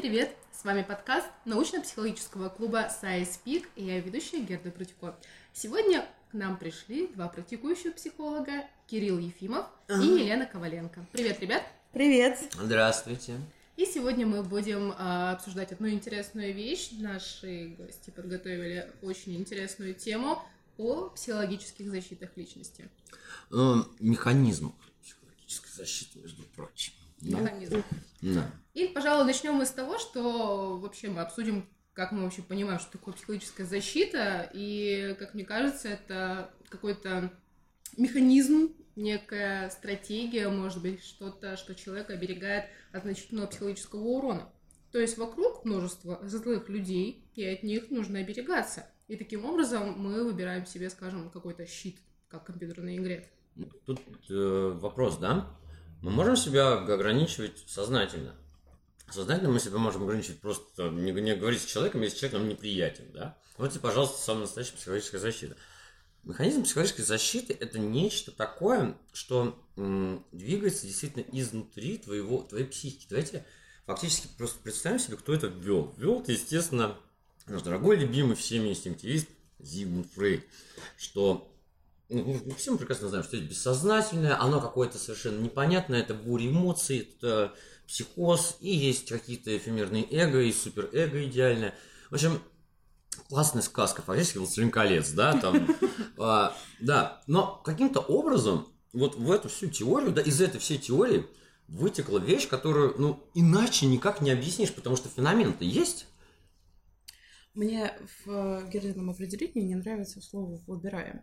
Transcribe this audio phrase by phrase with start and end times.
[0.00, 0.34] привет!
[0.50, 5.14] С вами подкаст научно-психологического клуба Science Peak и я ведущая Герда Крутико.
[5.52, 11.04] Сегодня к нам пришли два практикующих психолога Кирилл Ефимов и Елена Коваленко.
[11.12, 11.62] Привет, ребят!
[11.92, 12.38] Привет!
[12.54, 13.36] Здравствуйте!
[13.76, 16.92] И сегодня мы будем а, обсуждать одну интересную вещь.
[16.92, 20.42] Наши гости подготовили очень интересную тему
[20.78, 22.88] о психологических защитах личности.
[23.50, 24.72] Ну, механизмов
[25.02, 26.94] психологической защиты, между прочим.
[27.22, 27.82] Механизм.
[28.22, 28.50] Да.
[28.74, 32.92] И, пожалуй, начнем мы с того, что вообще мы обсудим, как мы вообще понимаем, что
[32.92, 34.48] такое психологическая защита.
[34.54, 37.32] И, как мне кажется, это какой-то
[37.96, 44.52] механизм, некая стратегия, может быть, что-то, что человека оберегает от значительного психологического урона.
[44.92, 48.86] То есть вокруг множество злых людей, и от них нужно оберегаться.
[49.08, 53.28] И таким образом мы выбираем себе, скажем, какой-то щит, как в компьютерной игре.
[53.84, 54.00] Тут
[54.30, 55.48] э, вопрос, да?
[56.02, 58.34] Мы можем себя ограничивать сознательно?
[59.10, 63.10] Сознательно мы себя можем ограничивать просто не, не говорить с человеком, если человек нам неприятен,
[63.12, 63.36] да?
[63.58, 65.56] Вот и, пожалуйста, самая настоящая психологическая защита.
[66.22, 73.06] Механизм психологической защиты– это нечто такое, что м, двигается действительно изнутри твоего, твоей психики.
[73.08, 73.44] Давайте
[73.86, 75.92] фактически просто представим себе, кто это ввел.
[75.96, 76.96] Ввел это, естественно,
[77.46, 80.44] наш дорогой, любимый всеми инстинктивист Зигмунд Фрейд,
[80.96, 81.49] что ну,
[82.56, 87.54] все мы прекрасно знаем, что это бессознательное, оно какое-то совершенно непонятное, это буря эмоций, это
[87.86, 91.74] психоз, и есть какие-то эфемерные эго и суперэго идеальное.
[92.10, 92.40] В общем,
[93.28, 95.68] классная сказка, фактически «Властелин колец», да, там,
[96.18, 101.26] а, да, но каким-то образом вот в эту всю теорию, да, из этой всей теории
[101.68, 106.06] вытекла вещь, которую, ну, иначе никак не объяснишь, потому что феномен-то есть,
[107.60, 107.92] мне
[108.24, 111.22] в гердином определении не нравится слово «выбираем»,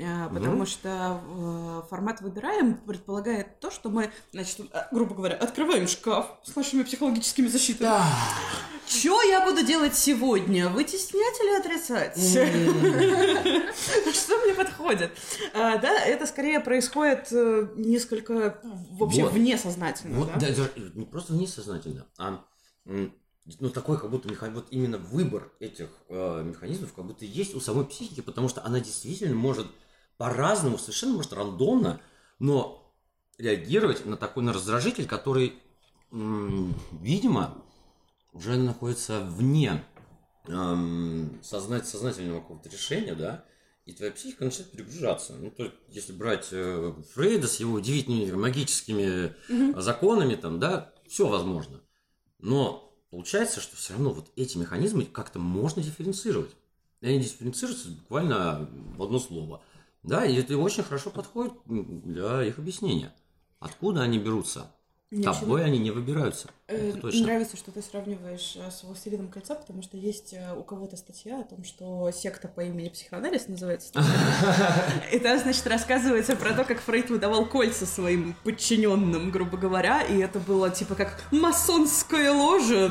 [0.00, 0.66] а, потому mm-hmm.
[0.66, 6.54] что э, формат «выбираем» предполагает то, что мы, значит, а, грубо говоря, открываем шкаф с
[6.54, 7.88] нашими психологическими защитами.
[7.88, 8.06] Да.
[8.86, 10.68] Что я буду делать сегодня?
[10.68, 12.16] Вытеснять или отрицать?
[14.14, 15.10] Что мне подходит?
[15.52, 20.26] А, да, это скорее происходит э, несколько вообще внесознательно.
[20.38, 20.48] Да,
[20.94, 22.44] не просто внесознательно, а
[23.60, 27.60] ну, такой как будто механизм, вот именно выбор этих э, механизмов как будто есть у
[27.60, 29.66] самой психики, потому что она действительно может
[30.16, 32.00] по-разному, совершенно может рандомно,
[32.38, 32.94] но
[33.38, 35.54] реагировать на такой на раздражитель, который,
[36.10, 37.62] м- видимо,
[38.32, 39.84] уже находится вне
[40.46, 43.44] эм, сознать, сознательного какого-то решения, да,
[43.86, 45.34] и твоя психика начинает перегружаться.
[45.34, 49.80] Ну, то есть, если брать э, Фрейда с его удивительными магическими mm-hmm.
[49.80, 51.80] законами, там, да, все возможно.
[52.38, 56.54] Но получается, что все равно вот эти механизмы как-то можно дифференцировать.
[57.00, 59.62] Они дифференцируются буквально в одно слово.
[60.02, 63.14] Да, и это очень хорошо подходит для их объяснения.
[63.60, 64.72] Откуда они берутся?
[65.10, 66.50] Мне Тобой они не выбираются.
[66.66, 67.22] Э, точно.
[67.22, 71.40] Нравится, что ты сравниваешь э, с «Властелином кольца», потому что есть э, у кого-то статья
[71.40, 73.90] о том, что секта по имени психоанализ называется.
[75.12, 80.18] И там, значит, рассказывается про то, как Фрейд выдавал кольца своим подчиненным, грубо говоря, и
[80.18, 82.90] это было типа как масонская ложа.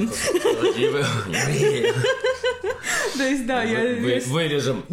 [3.15, 4.21] То есть, да, я...
[4.25, 4.83] Вырежем.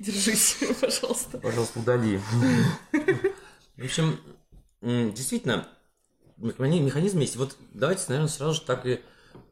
[0.00, 1.38] Держись, пожалуйста.
[1.38, 2.20] Пожалуйста, удали.
[3.80, 4.20] В общем,
[4.82, 5.66] действительно,
[6.36, 7.36] механизм есть.
[7.36, 9.00] Вот давайте, наверное, сразу же так и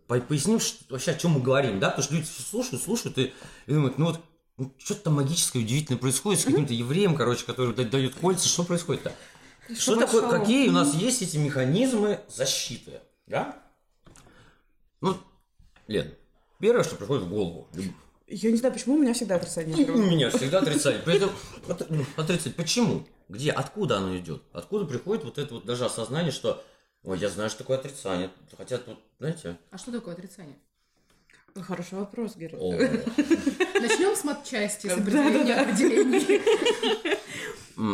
[0.07, 3.33] поясним, что, вообще о чем мы говорим, да, потому что люди слушают, слушают и,
[3.67, 4.21] и думают, ну вот
[4.59, 9.13] ну, что-то там магическое, удивительное происходит с каким-то евреем, короче, который дает кольца, что происходит-то?
[9.69, 13.57] Что, что такое, какие у нас есть эти механизмы защиты, да?
[15.01, 15.17] Ну,
[15.87, 16.13] Лен,
[16.59, 17.69] первое, что приходит в голову.
[18.27, 19.91] Я не знаю, почему у меня всегда отрицание.
[19.91, 21.01] У меня всегда отрицание.
[21.03, 21.33] Поэтому
[22.17, 22.55] отрицать.
[22.57, 23.07] Почему?
[23.29, 24.43] Где, откуда оно идет?
[24.53, 26.65] Откуда приходит вот это вот даже осознание, что
[27.05, 28.31] Ой, я знаю, что такое отрицание.
[28.57, 29.59] Хотя тут, знаете...
[29.71, 30.57] А что такое отрицание?
[31.55, 32.57] Хороший вопрос, Гера.
[32.57, 36.43] Начнем с матчасти, с определения определений.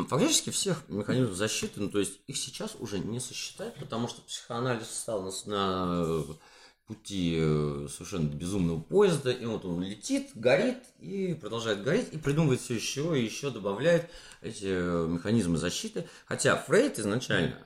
[0.09, 4.89] Фактически всех механизмов защиты, ну то есть их сейчас уже не сосчитать, потому что психоанализ
[4.91, 6.25] стал на, на
[6.87, 12.61] пути э, совершенно безумного поезда, и вот он летит, горит и продолжает гореть, и придумывает
[12.61, 14.11] все еще и еще добавляет
[14.43, 16.07] эти э, механизмы защиты.
[16.27, 17.59] Хотя Фрейд изначально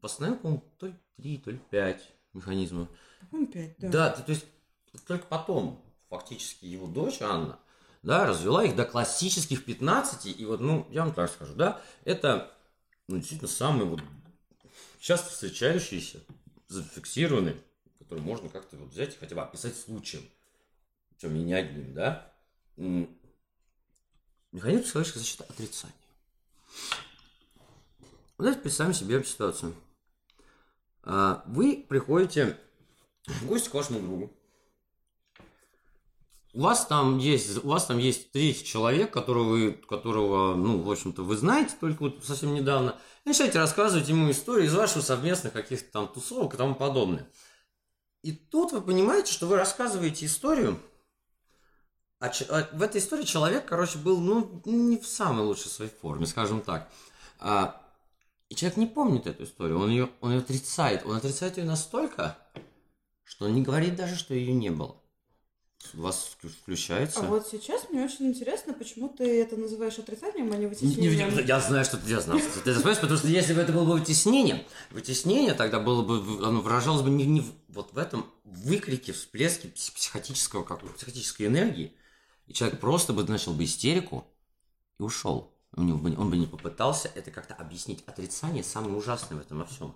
[0.00, 2.88] постановил, по-моему, то ли 3, то ли 5 механизмов.
[3.30, 3.88] По-моему, 5, да.
[3.88, 4.46] Да, то есть
[5.06, 7.58] только потом фактически его дочь Анна,
[8.02, 12.52] да, развела их до классических 15, и вот, ну, я вам так скажу, да, это,
[13.08, 14.00] ну, действительно самые вот
[15.00, 16.20] часто встречающиеся,
[16.68, 17.56] зафиксированные
[18.06, 20.22] который можно как-то вот взять и хотя бы описать случаем,
[21.10, 22.32] причем и не одним, да,
[22.76, 25.94] механизм психологической защиты отрицания.
[28.38, 29.74] Давайте представим себе ситуацию.
[31.02, 32.58] А, Вы приходите
[33.26, 34.32] в гости к вашему другу.
[36.52, 40.90] У вас там есть, у вас там есть третий человек, которого вы, которого, ну, в
[40.90, 42.96] общем-то, вы знаете только вот совсем недавно.
[43.24, 47.28] И начинаете рассказывать ему истории из ваших совместных каких-то там тусовок и тому подобное.
[48.26, 50.80] И тут вы понимаете, что вы рассказываете историю,
[52.18, 56.26] а, а в этой истории человек, короче, был, ну, не в самой лучшей своей форме,
[56.26, 56.90] скажем так.
[57.38, 57.80] А,
[58.48, 61.06] и человек не помнит эту историю, он ее, он ее отрицает.
[61.06, 62.36] Он отрицает ее настолько,
[63.22, 64.96] что он не говорит даже, что ее не было.
[65.94, 67.20] У вас вклю- включается...
[67.20, 70.66] А вот сейчас мне очень интересно, почему ты это называешь отрицанием, а не Не- не-
[70.68, 71.46] вытеснением.
[71.46, 73.72] Я знаю, что ты я знал, что ты это знаешь, потому что если бы это
[73.72, 77.98] было бы вытеснение, вытеснение тогда было бы, оно выражалось бы не, не в- вот в
[77.98, 81.92] этом выкрике, всплеске псих- психотического, как психотической энергии,
[82.46, 84.26] и человек просто бы начал бы истерику
[84.98, 85.52] и ушел.
[85.76, 88.02] У него бы он бы не попытался это как-то объяснить.
[88.06, 89.94] Отрицание самое ужасное в этом во всем.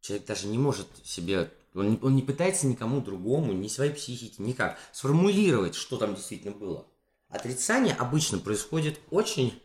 [0.00, 4.42] Человек даже не может себе, он не, он не пытается никому другому, ни своей психике,
[4.42, 6.86] никак сформулировать, что там действительно было.
[7.28, 9.60] Отрицание обычно происходит очень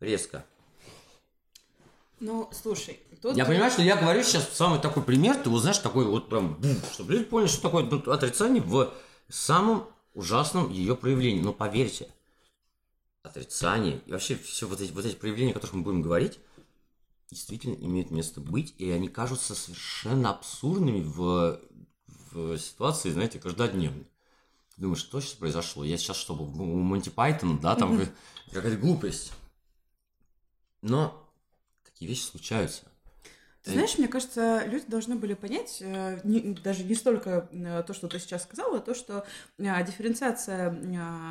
[0.00, 0.46] резко.
[2.20, 3.36] Ну, слушай, тут...
[3.36, 6.54] Я понимаю, что я говорю сейчас самый такой пример, ты вот знаешь, такой вот прям,
[6.54, 7.84] бум, чтобы люди поняли, что такое
[8.14, 8.92] отрицание в
[9.28, 11.42] самом ужасном ее проявлении.
[11.42, 12.08] Но поверьте,
[13.22, 16.38] отрицание и вообще все вот эти, вот эти проявления, о которых мы будем говорить,
[17.32, 21.60] действительно имеют место быть, и они кажутся совершенно абсурдными в,
[22.30, 24.06] в ситуации, знаете, каждодневной.
[24.74, 25.82] Ты думаешь, что сейчас произошло?
[25.82, 27.98] Я сейчас что, у Монти Пайтона, да, там
[28.52, 29.32] какая-то глупость.
[30.82, 31.28] Но
[31.84, 32.84] такие вещи случаются.
[33.64, 37.94] Ты знаешь, мне кажется, люди должны были понять, э, не- даже не столько э, то,
[37.94, 39.24] что ты сейчас сказала, а то, что
[39.58, 40.76] э, дифференциация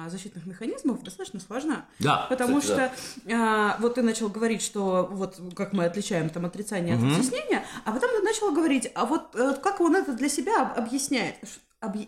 [0.09, 1.85] защитных механизмов достаточно сложна.
[1.99, 2.93] Да, Потому кстати,
[3.25, 7.15] что э, вот ты начал говорить, что вот как мы отличаем там отрицание от Мгм.
[7.15, 11.35] вытеснения, а потом ты начал говорить, а вот как он это для себя об- объясняет?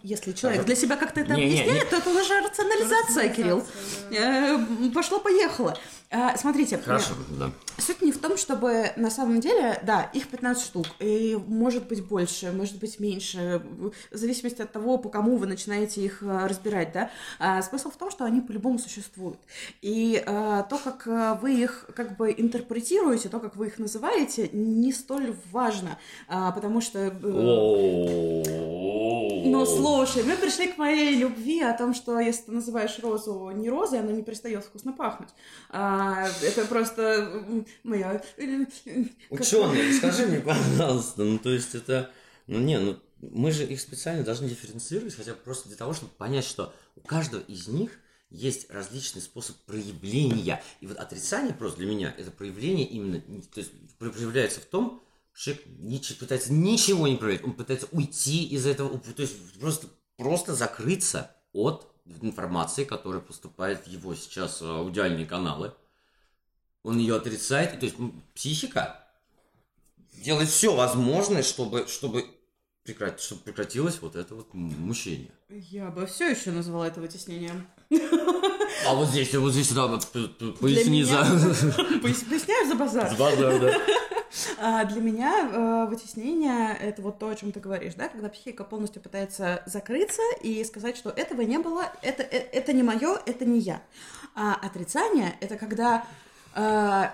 [0.03, 3.63] Если человек для себя как-то это не, не, объясняет, то это уже рационализация, Кирилл.
[4.11, 4.57] Э,
[4.93, 5.75] Пошло-поехало.
[6.15, 7.49] А, Смотрите, Хорошо, да.
[7.79, 12.05] Суть не в том, чтобы на самом деле, да, их 15 штук, и может быть
[12.05, 13.63] больше, может быть меньше,
[14.11, 17.09] в зависимости от того, по кому вы начинаете их э, разбирать, да.
[17.39, 19.39] А, смысл в том, что они по-любому существуют.
[19.81, 24.49] И э, то, как э, вы их как бы интерпретируете, то, как вы их называете,
[24.53, 26.99] не столь важно, а, потому что...
[26.99, 28.83] э,
[29.45, 33.69] ну, слушай, мы пришли к моей любви о том, что если ты называешь розу не
[33.69, 35.29] розой, она не перестает вкусно пахнуть.
[35.69, 36.02] А,
[36.41, 37.45] это просто
[37.83, 38.21] моя...
[38.37, 42.11] э, э, Ученый, скажи мне, пожалуйста, ну то есть это,
[42.47, 46.11] ну не, ну мы же их специально должны дифференцировать, хотя бы просто для того, чтобы
[46.13, 47.91] понять, что у каждого из них
[48.29, 50.61] есть различный способ проявления.
[50.81, 55.03] И вот отрицание просто для меня это проявление именно, то есть про- проявляется в том,
[55.31, 60.53] что человек пытается ничего не проявлять, он пытается уйти из этого, то есть просто, просто
[60.53, 61.91] закрыться от
[62.21, 65.73] информации, которая поступает в его сейчас э, аудиальные каналы.
[66.83, 67.97] Он ее отрицает, то есть
[68.35, 68.99] психика
[70.23, 72.25] делает все возможное, чтобы, чтобы,
[72.85, 75.31] прекрат- чтобы прекратилось вот это вот мучение.
[75.49, 77.67] Я бы все еще назвала это вытеснением.
[78.85, 79.87] А вот здесь, вот здесь, да,
[80.59, 81.17] поясни за...
[82.01, 83.09] Пояс- Поясняю за базар.
[83.11, 83.73] за базар, да.
[84.57, 88.63] А, Для меня э, вытеснение— это вот то, о чем ты говоришь, да, когда психика
[88.63, 93.45] полностью пытается закрыться и сказать, что этого не было, это, э- это не мое, это
[93.45, 93.83] не я.
[94.33, 96.07] А отрицание— это когда
[96.55, 97.09] э,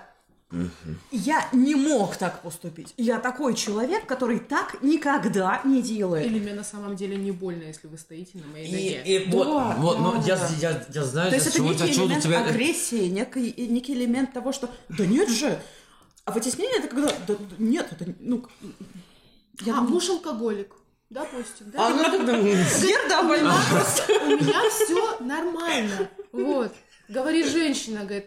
[1.12, 2.92] я не мог так поступить.
[2.96, 6.26] Я такой человек, который так никогда не делает.
[6.26, 9.02] Или мне на самом деле не больно, если вы стоите на моей И, ноге.
[9.04, 10.48] и вот, Да, вот, но да, я, да.
[10.60, 12.44] я, я знаю, То есть от это чего- некий элемент тебя...
[12.44, 15.60] агрессии, некий, некий элемент того, что да нет же.
[16.24, 18.44] А вытеснение это когда да, да, нет, это ну.
[19.62, 20.72] Я а думаю, муж алкоголик,
[21.10, 21.86] допустим, да?
[21.86, 22.40] А, ну тогда...
[22.40, 23.56] Герда больна.
[24.24, 26.08] У меня все нормально.
[26.32, 26.72] Вот.
[27.08, 28.26] Говорит женщина, говорит,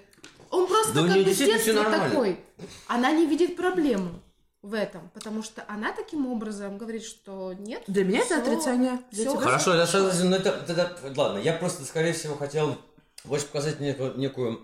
[0.53, 2.09] он просто Да как бы нормально.
[2.09, 2.39] такой.
[2.87, 4.19] Она не видит проблему
[4.61, 7.83] в этом, потому что она таким образом говорит, что нет.
[7.87, 8.99] Для меня это всё- отрицание.
[9.11, 9.41] Для тебя?
[9.41, 12.77] Хорошо, я согласен, но это, тогда, ладно, я просто, скорее всего, хотел
[13.23, 14.61] больше показать некую, некую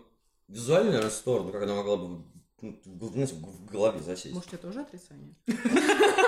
[0.47, 2.21] визуальную сторону, как она могла бы
[2.61, 4.35] ну, в, знаете, в голове засесть.
[4.35, 5.33] Может, это тоже отрицание?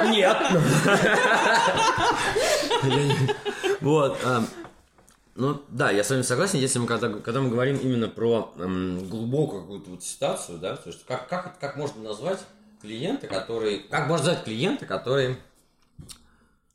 [0.09, 0.37] Нет.
[3.81, 4.17] Вот.
[5.35, 9.07] Ну да, я с вами согласен, если мы когда, когда мы говорим именно про эм,
[9.07, 12.39] глубокую какую-то вот ситуацию, да, то есть как, как, как можно назвать
[12.81, 15.37] клиента, который, как можно назвать клиента, который,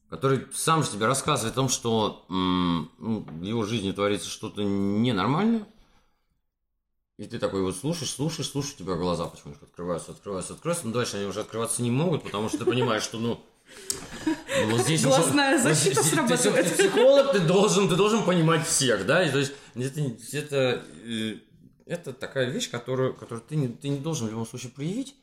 [0.09, 4.63] который сам же тебе рассказывает о том, что м, ну, в его жизни творится что-то
[4.63, 5.67] ненормальное,
[7.19, 10.93] и ты такой вот слушаешь, слушаешь, слушаешь, у тебя глаза потихонечку открываются, открываются, открываются, но
[10.93, 13.41] дальше они уже открываться не могут, потому что ты понимаешь, что, Ну,
[14.67, 16.67] вот здесь Глазная уже- защита вот срабатывает.
[16.67, 19.23] Ты, всё-таки психолог, ты должен, ты должен понимать всех, да?
[19.25, 20.01] И то есть это,
[20.33, 21.39] это, э,
[21.87, 25.15] это такая вещь, которую, которую ты, не, ты не должен в любом случае проявить.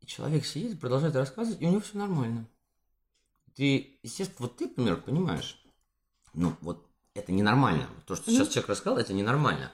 [0.00, 2.46] И человек сидит продолжает рассказывать, и у него все нормально.
[3.54, 5.62] Ты, естественно, вот ты, например, понимаешь,
[6.32, 7.88] ну вот это ненормально.
[8.06, 9.72] То, что сейчас человек рассказал, это ненормально.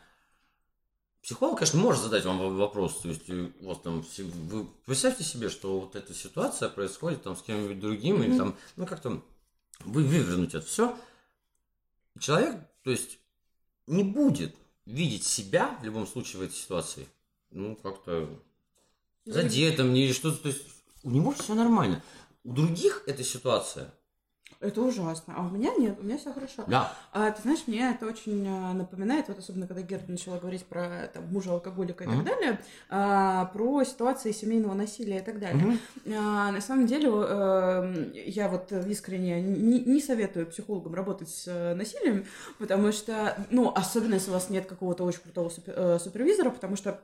[1.22, 4.02] Психолог, конечно, может задать вам вопрос, то есть э, у вас там,
[4.48, 8.86] вы представьте себе, что вот эта ситуация происходит там с кем-нибудь другим, или там, ну
[8.86, 9.22] как-то
[9.80, 10.98] вы вывернуть это все.
[12.18, 13.18] Человек, то есть,
[13.86, 17.06] не будет видеть себя в любом случае в этой ситуации,
[17.50, 18.28] ну как-то
[19.26, 20.62] задетым или что-то, то есть
[21.02, 22.02] у него все нормально.
[22.44, 23.92] У других эта ситуация,
[24.58, 25.34] Это ужасно.
[25.36, 26.64] А у меня нет, у меня все хорошо.
[26.66, 30.64] да, А ты знаешь, мне это очень а, напоминает, вот особенно когда Герда начала говорить
[30.66, 32.16] про там, мужа алкоголика и Мгм.
[32.24, 35.64] так далее, а, про ситуации семейного насилия и так далее.
[35.64, 35.78] Мгм.
[36.14, 41.74] А, на самом деле, э, я вот искренне не, не советую психологам работать с э,
[41.74, 42.26] насилием,
[42.58, 46.76] потому что, ну, особенно если у вас нет какого-то очень крутого супер- э, супервизора, потому
[46.76, 47.00] что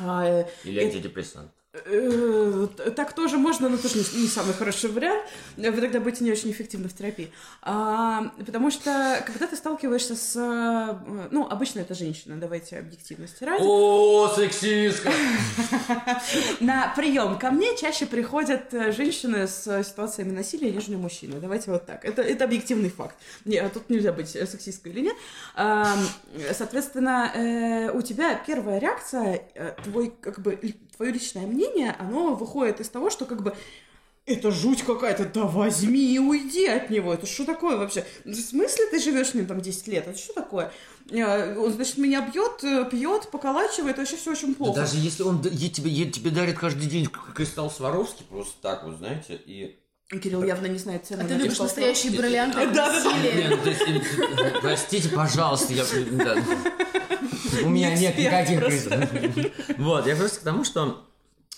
[0.00, 1.50] а, или антидепрессант.
[1.86, 2.66] Э,
[2.96, 5.22] Так тоже можно, но тоже не, не самый хороший вариант.
[5.56, 7.30] Вы тогда будете не очень эффективны в терапии.
[7.62, 10.36] А, потому что, когда ты сталкиваешься с...
[10.36, 13.62] э, Ну, обычно это женщина, давайте объективности ради.
[13.64, 15.10] О, сексистка!
[16.60, 21.40] На прием ко мне чаще приходят э, женщины с ситуациями насилия, нежели мужчины.
[21.40, 22.04] Давайте вот так.
[22.04, 23.16] Это, это объективный факт.
[23.44, 25.16] Не, а тут нельзя быть сексисткой или нет.
[25.54, 25.96] А,
[26.52, 29.42] Соответственно, у тебя первая реакция,
[29.84, 30.58] твой, как бы,
[30.98, 33.54] твое личное мнение, оно выходит из того, что как бы
[34.26, 37.14] это жуть какая-то, да возьми и уйди от него.
[37.14, 38.04] Это что такое вообще?
[38.26, 40.06] В смысле ты живешь с ним там 10 лет?
[40.06, 40.70] Это что такое?
[41.10, 44.80] Э, Он, значит, меня бьет, э, пьет, поколачивает, вообще все очень Да плохо.
[44.80, 49.78] даже если он тебе, тебе дарит каждый день кристалл Сваровский, просто так вот, знаете, и...
[50.10, 52.60] Кирилл явно не знает цену А ты любишь настоящие бриллианты.
[52.60, 53.48] Не, насилия.
[53.50, 55.84] ну, есть, э, простите, пожалуйста, я...
[56.12, 56.34] да.
[57.62, 59.52] У меня Не нет никаких.
[59.76, 61.04] Вот, я просто к тому, что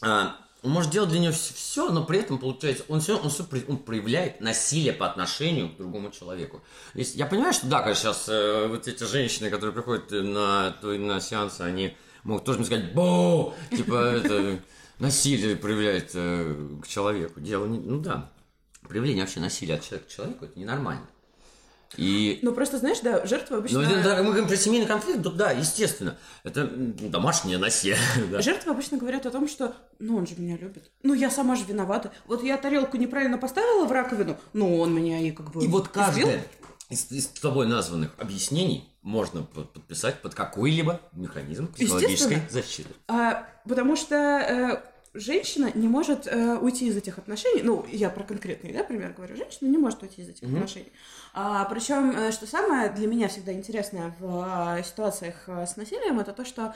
[0.03, 3.65] а, он может делать для нее все, но при этом, получается, он все, он при-
[3.69, 6.61] он проявляет насилие по отношению к другому человеку.
[6.95, 11.21] Если- я понимаю, что да, конечно, сейчас э, вот эти женщины, которые приходят на, на
[11.21, 14.59] сеансы, они могут тоже мне сказать, бо, типа, это
[14.99, 17.39] насилие проявляет э, к человеку.
[17.39, 18.29] Дело не, ну да,
[18.91, 21.07] проявление вообще насилия от человека к человеку, это ненормально.
[21.97, 23.83] И Ну, просто, знаешь, да, жертва обычно...
[23.83, 26.17] ну, да, мы говорим про семейный конфликт, да, естественно.
[26.45, 27.99] Это домашнее насилие.
[28.31, 28.41] да.
[28.41, 30.91] Жертвы обычно говорят о том, что, ну, он же меня любит.
[31.03, 32.13] Ну, я сама же виновата.
[32.27, 35.89] Вот я тарелку неправильно поставила в раковину, ну, он меня и как бы И вот
[35.89, 36.45] каждое
[36.89, 42.91] из, из тобой названных объяснений можно под- подписать под какой-либо механизм психологической защиты.
[43.09, 44.83] А, потому что э,
[45.15, 47.63] женщина не может э, уйти из этих отношений.
[47.63, 49.37] Ну, я про конкретный, да, пример говорю.
[49.37, 50.57] Женщина не может уйти из этих Мгм.
[50.57, 50.93] отношений.
[51.35, 56.21] А, причем, э, что самое для меня всегда интересное в э, ситуациях э, с насилием,
[56.21, 56.75] это то, что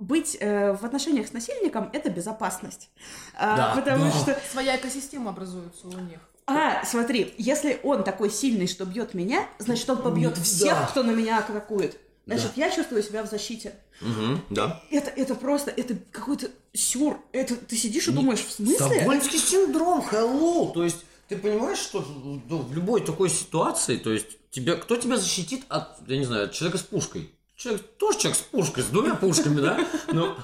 [0.00, 2.90] быть э, в отношениях с насильником это безопасность.
[3.36, 4.10] А, Да, потому да.
[4.10, 6.18] что Своя экосистема образуется у них.
[6.46, 10.42] А, смотри, если он такой сильный, что бьет меня, значит, он побьет Да.
[10.42, 11.96] всех, кто на меня атакует.
[12.26, 13.74] Значит, я чувствую себя в защите.
[14.00, 14.82] Мгм, да.
[14.90, 17.20] Это, это просто, это какой-то сюр.
[17.32, 18.76] Это ты сидишь и Не- думаешь, в смысле?
[18.76, 20.72] Стокгольмский синдром, hello.
[20.72, 25.16] То есть ты понимаешь, что в, ну, любой такой ситуации, то есть тебя, кто тебя
[25.18, 27.30] защитит от, я не знаю, от человека с пушкой?
[27.56, 29.86] Человек, тоже человек с пушкой, с двумя пушками, да?
[30.12, 30.36] Но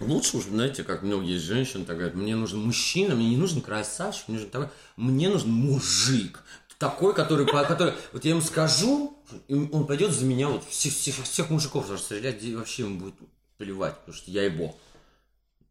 [0.00, 4.28] лучше уж, знаете, как многие женщины так говорят, мне нужен мужчина, мне не нужен красавчик,
[4.28, 6.42] мне нужен такой, мне нужен мужик.
[6.78, 9.16] Такой, который, по- который, вот я ему скажу,
[9.48, 13.14] и он пойдет за меня, вот всех, всех, всех мужиков расстрелять, и вообще ему будет
[13.58, 14.76] плевать, потому что я его.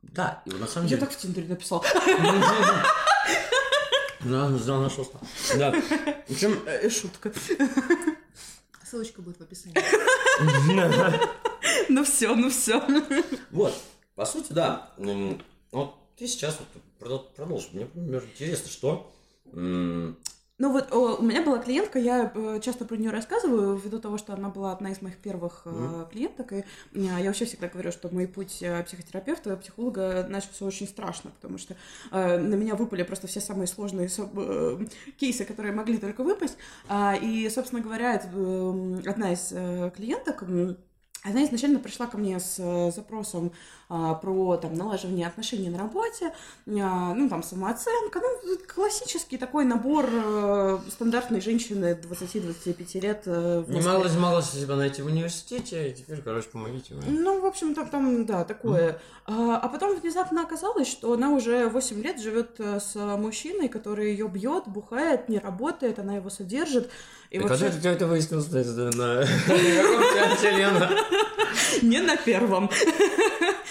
[0.02, 1.02] Да, и вот на самом Я деле...
[1.02, 1.84] так в Тиндере написала.
[4.22, 5.12] Да, зал нашелся.
[5.58, 5.72] Да.
[5.72, 7.32] В общем, Э, Шутка.
[8.90, 9.78] Ссылочка будет в описании.
[11.90, 12.82] Ну все, ну все.
[13.52, 13.74] вот,
[14.16, 14.92] по сути, да.
[15.72, 16.68] Вот ты сейчас вот
[17.00, 17.70] продол- продолжишь.
[17.74, 19.12] Мне, например, интересно, что...
[20.60, 24.34] Ну вот у меня была клиентка, я э, часто про нее рассказываю, ввиду того, что
[24.34, 26.06] она была одна из моих первых Мгм.
[26.12, 31.32] клиенток, и э, я вообще всегда говорю, что мой путь психотерапевта, психолога начался очень страшно,
[31.32, 31.76] потому что
[32.12, 34.10] на меня выпали просто все самые сложные
[35.18, 36.58] кейсы, которые могли только выпасть,
[36.88, 39.48] А, и, собственно говоря, это, э, одна из
[39.96, 40.44] клиенток
[41.24, 43.54] Она изначально пришла ко мне с э, запросом
[43.90, 46.34] а, про там налаживание отношений на работе,
[46.68, 53.24] а, ну там самооценка, ну классический такой набор а, стандартной женщины 20-25 лет.
[53.28, 57.20] Э, не могла, могла себя найти в университете, и теперь, короче, помогите мне.
[57.20, 58.94] Ну, в общем, там, там да, такое.
[58.94, 58.98] Mm.
[59.28, 64.28] А, а потом внезапно оказалось, что она уже 8 лет живет с мужчиной, который ее
[64.28, 66.90] бьет, бухает, не работает, она его содержит.
[67.34, 67.72] И Ты вообще...
[67.72, 70.90] когда это выяснилось на каком Лена?
[71.82, 72.70] Не на первом.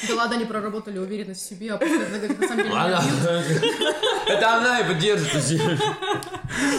[0.09, 2.71] Да ладно, они проработали уверенность в себе, а после на самом деле
[4.27, 5.45] Это она и поддерживает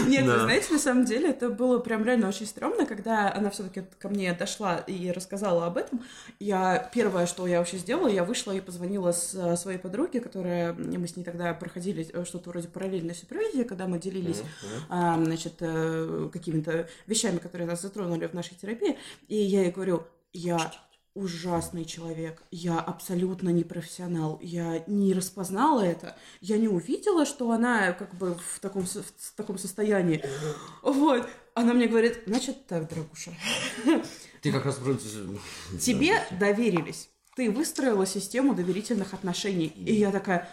[0.08, 3.64] Нет, вы знаете, на самом деле это было прям реально очень стрёмно, когда она все
[3.64, 6.04] таки ко мне дошла и рассказала об этом.
[6.40, 10.74] Я первое, что я вообще сделала, я вышла и позвонила с э, своей подруге, которая
[10.74, 14.42] мы с ней тогда проходили э, что-то вроде параллельной супервизии, когда мы делились,
[14.90, 18.98] значит, э, какими-то вещами, которые нас затронули в нашей терапии.
[19.28, 20.04] И я ей говорю,
[20.34, 20.72] я
[21.16, 27.94] ужасный человек, я абсолютно не профессионал, я не распознала это, я не увидела, что она
[27.94, 30.24] как бы в таком, в таком состоянии.
[30.82, 31.28] Вот.
[31.54, 33.32] Она мне говорит, значит так, дорогуша.
[34.42, 34.80] Ты как раз...
[35.80, 37.10] Тебе доверились.
[37.36, 39.68] Ты выстроила систему доверительных отношений.
[39.68, 40.50] И я такая,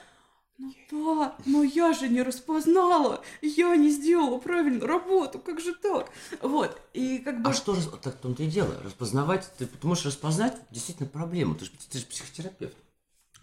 [0.60, 6.10] ну да, но я же не распознала, я не сделала правильную работу, как же так?
[6.42, 7.48] Вот, и как бы...
[7.48, 11.64] А что, так в том-то и дело, распознавать, ты, ты можешь распознать действительно проблему, ты
[11.64, 12.76] же, ты же психотерапевт,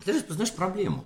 [0.06, 1.06] ты распознаешь проблему.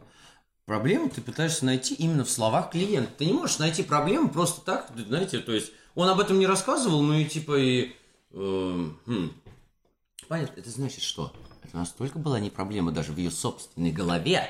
[0.65, 3.11] Проблему ты пытаешься найти именно в словах клиента.
[3.17, 7.01] Ты не можешь найти проблему просто так, знаете, то есть он об этом не рассказывал,
[7.01, 7.95] ну и типа и...
[8.31, 9.33] Э, хм.
[10.27, 11.33] Понятно, это значит что?
[11.63, 14.49] Это настолько была не проблема даже в ее собственной голове,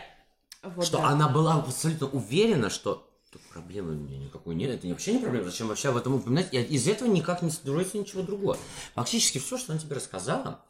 [0.63, 1.09] вот, что да.
[1.09, 3.07] она была абсолютно уверена, что
[3.53, 6.53] проблемы у меня никакой нет, это вообще не проблема, зачем вообще об этом упоминать?
[6.53, 8.57] И из этого никак не строится ничего другого.
[8.95, 10.63] Фактически все, что она тебе рассказала,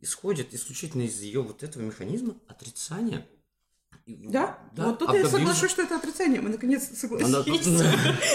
[0.00, 3.26] исходит исключительно из ее вот этого механизма отрицания
[4.06, 4.58] да?
[4.72, 4.86] да?
[4.86, 6.40] Вот тут а я соглашусь, что это отрицание.
[6.40, 7.82] Мы наконец согласились.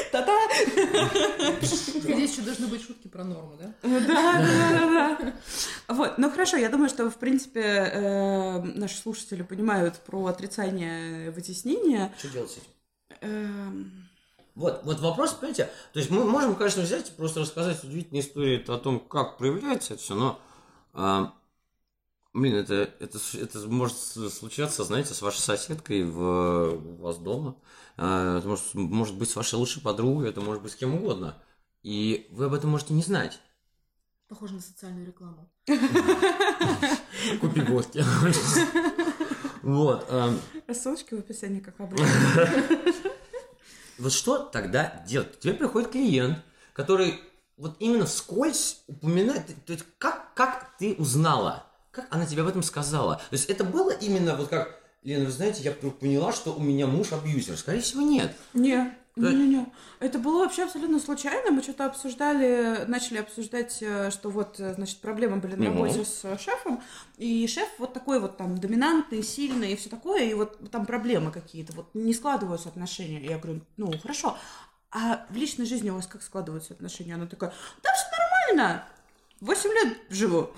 [0.12, 0.38] Та-та!
[1.62, 3.74] Здесь еще должны быть шутки про норму, да?
[3.82, 5.34] Да, да, да.
[5.88, 12.14] Вот, ну хорошо, я думаю, что, в принципе, э, наши слушатели понимают про отрицание вытеснения.
[12.18, 12.68] Что делать с этим?
[13.22, 14.10] Эм.
[14.56, 18.62] Вот, вот вопрос, понимаете, то есть мы можем, конечно, взять и просто рассказать удивительные истории
[18.68, 20.42] о том, как проявляется это все, но
[20.94, 21.34] а,
[22.34, 27.58] Блин, это, это, это может случаться, знаете, с вашей соседкой в, у вас дома.
[27.98, 31.36] А, это может, может быть с вашей лучшей подругой, это может быть с кем угодно.
[31.84, 33.42] И вы об этом можете не знать.
[34.30, 35.52] Похоже на социальную рекламу.
[37.42, 38.04] Купи водки.
[39.62, 40.08] Вот.
[40.10, 40.34] А.
[40.74, 42.08] Ссылочки в описании, как обычно.
[44.00, 45.40] Вот что тогда делать?
[45.40, 46.40] Тебе приходит клиент,
[46.74, 47.20] который
[47.58, 51.71] вот именно вскользь упоминает, то есть как, как ты узнала?
[51.92, 53.16] Как она тебе об этом сказала?
[53.16, 56.62] То есть это было именно вот как, Лена, вы знаете, я вдруг поняла, что у
[56.62, 57.58] меня муж абьюзер.
[57.58, 58.34] Скорее всего, нет.
[58.54, 59.66] Не, не-не-не.
[60.00, 61.52] Это было вообще абсолютно случайно.
[61.52, 66.24] Мы что-то обсуждали, начали обсуждать, э, что вот, э, значит, проблемы были на работе с
[66.24, 66.82] э, шефом.
[67.18, 70.24] И шеф вот такой вот там доминантный, сильный и все такое.
[70.24, 71.74] И вот там проблемы какие-то.
[71.74, 73.22] Вот не складываются отношения.
[73.22, 74.38] Я говорю, ну, хорошо.
[74.92, 77.16] А в личной жизни у вас как складываются отношения?
[77.16, 78.06] Она такая, да все
[78.56, 78.86] нормально.
[79.42, 80.52] Восемь лет живу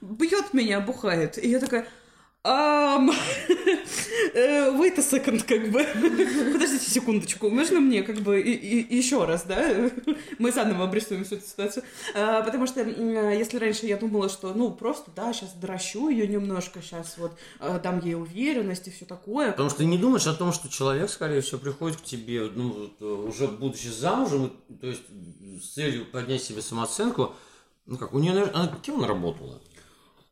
[0.00, 1.38] бьет меня, бухает.
[1.38, 1.86] И я такая,
[2.44, 3.08] Um,
[4.34, 5.86] wait a second, как бы.
[6.52, 9.90] Подождите секундочку, можно мне как бы и, и, еще раз, да?
[10.40, 11.84] Мы заново обрисуем всю эту ситуацию.
[12.16, 16.82] А, потому что если раньше я думала, что, ну, просто, да, сейчас дращу ее немножко,
[16.82, 19.52] сейчас вот а, дам ей уверенность и все такое.
[19.52, 22.90] Потому что ты не думаешь о том, что человек, скорее всего, приходит к тебе, ну,
[23.28, 25.02] уже будучи замужем, то есть
[25.62, 27.36] с целью поднять себе самооценку,
[27.86, 29.60] ну как, у нее, наверное, кем она работала?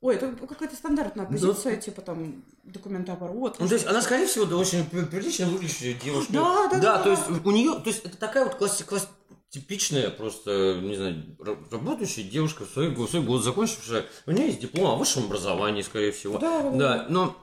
[0.00, 1.80] Ой, это какая-то стандартная позиция, да.
[1.80, 3.56] типа там документооборот.
[3.58, 6.32] Ну, то есть она, скорее всего, да, очень прилично выглядящая девушка.
[6.32, 6.80] Да, да, да.
[6.80, 9.08] Да, то есть у нее, то есть это такая вот класс, класс,
[9.50, 11.36] типичная просто, не знаю,
[11.70, 14.06] работающая девушка, в свой, свой год закончившая.
[14.24, 16.38] У нее есть диплом о высшем образовании, скорее всего.
[16.38, 16.70] Да, да.
[16.70, 17.36] Да, но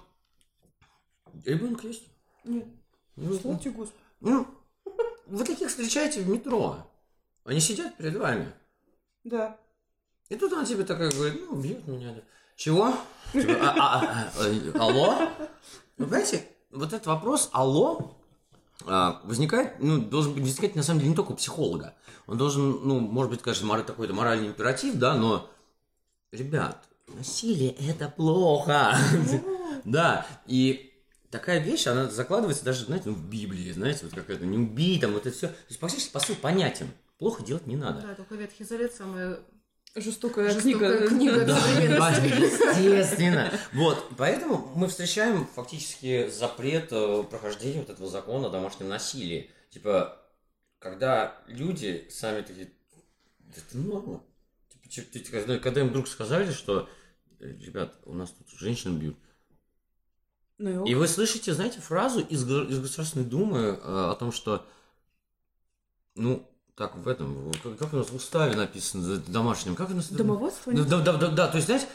[1.46, 2.04] ребенок есть?
[2.44, 2.66] Нет.
[3.16, 3.92] Ну, Слава Господи.
[4.22, 4.48] Ну,
[5.28, 6.90] вы таких встречаете в метро.
[7.44, 8.52] Они сидят перед вами.
[9.24, 9.60] Да.
[10.30, 12.16] И тут она тебе такая говорит, ну, бьет меня.
[12.56, 12.94] Чего?
[13.32, 15.30] Типа, а, а, а, алло?
[15.98, 18.18] Вы понимаете, вот этот вопрос «алло»
[18.86, 21.96] возникает, ну, должен возникать, на самом деле, не только у психолога.
[22.26, 25.50] Он должен, ну, может быть, конечно, такой-то моральный императив, да, но,
[26.32, 28.96] ребят, насилие– это плохо.
[29.86, 30.94] Да, и
[31.30, 35.14] такая вещь, она закладывается даже, знаете, ну, в Библии, знаете, вот какая-то не убей, там,
[35.14, 35.48] вот это все.
[35.48, 36.92] То есть, практически посыл понятен.
[37.18, 38.02] Плохо делать не надо.
[38.02, 39.40] Да, только Ветхий Завет самое
[39.98, 41.40] Жестокая Жестокая книга.
[41.40, 41.46] книга.
[41.46, 43.52] Да, естественно.
[43.74, 49.50] Вот, поэтому мы встречаем фактически запрет э, прохождения вот этого закона о домашнем насилии.
[49.72, 50.22] Типа,
[50.80, 52.72] когда люди сами такие,
[53.40, 54.24] «Да это норма.
[54.88, 56.88] Типа, ты- когда, когда им вдруг сказали, что,
[57.40, 59.18] «Э, ребят, у нас тут женщин бьют.
[60.60, 60.92] Ну и.
[60.92, 64.66] И вы слышите, знаете, фразу из, из Государственной Думы э, о том, что,
[66.16, 70.10] ну, так в этом, как, у нас в уставе написано, в домашнем, как у нас...
[70.10, 70.72] Домоводство?
[70.72, 71.88] Да, да, да, да, да, то есть, знаете,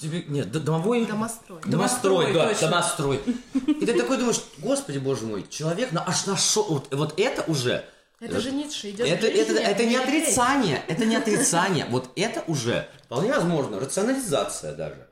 [0.00, 1.06] тебе, нет, домовой...
[1.06, 1.60] Домострой.
[1.64, 2.68] Домострой, да, точно.
[2.68, 3.20] домострой.
[3.54, 7.84] И ты такой думаешь, господи, боже мой, человек на, аж нашел, вот, вот это уже,
[8.18, 9.06] Это же Ницше идет.
[9.06, 15.08] это, это, это не отрицание, это не отрицание, вот это уже вполне возможно, рационализация даже.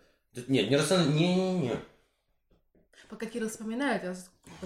[0.49, 1.77] Нет, не рационализация, не-не-не.
[3.09, 4.17] Пока Кирилл вспоминает, я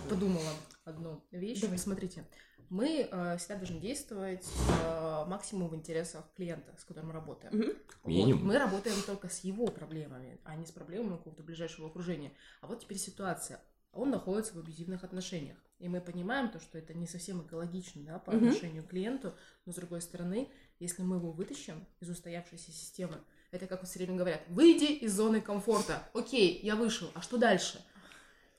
[0.09, 0.51] подумала
[0.87, 1.63] одну вещь.
[1.77, 2.25] Смотрите,
[2.71, 4.47] мы э, всегда должны действовать
[4.83, 7.57] э, максимум в интересах клиента, с которым мы работаем.
[7.57, 7.73] Мгм.
[8.03, 8.09] Вот.
[8.11, 8.47] Минимум.
[8.47, 12.33] Мы работаем только с его проблемами, а не с проблемами какого-то ближайшего окружения.
[12.61, 13.61] А вот теперь ситуация.
[13.93, 15.57] Он находится в абьюзивных отношениях.
[15.79, 18.49] И мы понимаем то, что это не совсем экологично да, по Мгм.
[18.49, 20.49] отношению к клиенту, но с другой стороны,
[20.79, 23.19] если мы его вытащим из устоявшейся системы,
[23.51, 26.09] это как вот все время говорят, выйди из зоны комфорта.
[26.15, 27.83] Окей, я вышел, а что дальше?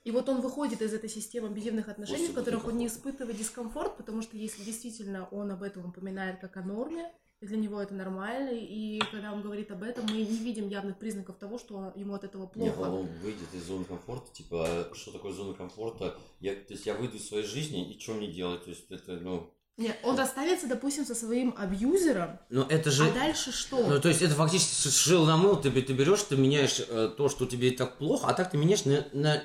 [0.08, 3.36] И вот он выходит из этой системы абьюзивных отношений, в Господи, которых он не испытывает
[3.36, 7.92] дискомфорт, потому что если действительно он об этом упоминает как о норме, для него это
[7.92, 12.14] нормально, и когда он говорит об этом, мы не видим явных признаков того, что ему
[12.14, 12.88] от этого Нет, плохо.
[12.88, 16.16] он выйдет из зоны комфорта, типа, а что такое зона комфорта?
[16.40, 18.64] Я, то есть я выйду из своей жизни, и что мне делать?
[18.64, 19.52] То есть это, ну...
[19.76, 23.06] Нет, он расстанется, допустим, со своим абьюзером, Но это же...
[23.06, 23.86] а дальше что?
[23.86, 27.28] Ну, то есть это фактически шил на мыл, ты, ты берешь, ты меняешь э, то,
[27.28, 29.40] что тебе и так плохо, а так ты меняешь на, на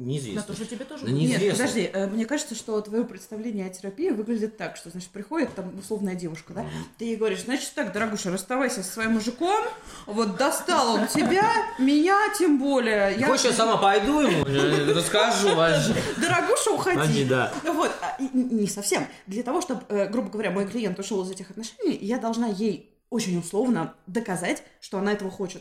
[0.00, 0.42] На неизвестно.
[0.42, 1.44] то, что тебе тоже Да неизвестно.
[1.44, 5.54] Нет, подожди, э, мне кажется, что твое представление о терапии выглядит так, что, значит, приходит
[5.54, 6.64] там условная девушка, да,
[6.96, 9.62] ты ей говоришь, значит так, дорогуша, расставайся со своим мужиком,
[10.06, 11.46] вот достал он тебя,
[11.78, 13.14] меня тем более.
[13.18, 13.26] Я...
[13.26, 15.94] Хочешь, я сама пойду ему, э, расскажу вообще.
[16.16, 16.98] Дорогуша, уходи.
[16.98, 17.52] Ходи, да.
[17.64, 19.06] Вот, а, не совсем.
[19.26, 22.90] Для того, чтобы, э, грубо говоря, мой клиент ушел из этих отношений, я должна ей
[23.10, 25.60] очень условно доказать, что она этого хочет.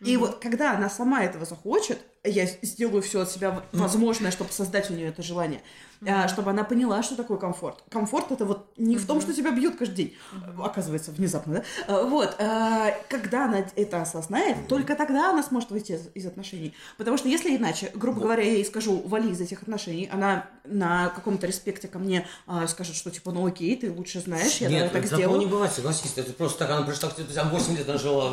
[0.00, 4.90] И вот когда она сама этого захочет, я сделаю все от себя возможное, чтобы создать
[4.90, 5.60] у нее это желание,
[6.06, 7.82] а, чтобы она поняла, что такое комфорт.
[7.88, 10.16] Комфорт это вот не в том, что тебя бьют каждый день,
[10.62, 11.64] оказывается, внезапно, да?
[11.88, 16.74] А, Вот, а, когда она это осознает, только тогда она сможет выйти из, из отношений.
[16.96, 21.10] Потому что если иначе, грубо говоря, я ей скажу, вали из этих отношений, она на
[21.10, 22.26] каком-то респекте ко мне
[22.68, 25.38] скажет, что типа, ну окей, ты лучше знаешь, я Нет, так сделаю.
[25.38, 26.12] не бывает, согласись.
[26.16, 28.32] Это просто так, она пришла к тебе, там 8 лет она жила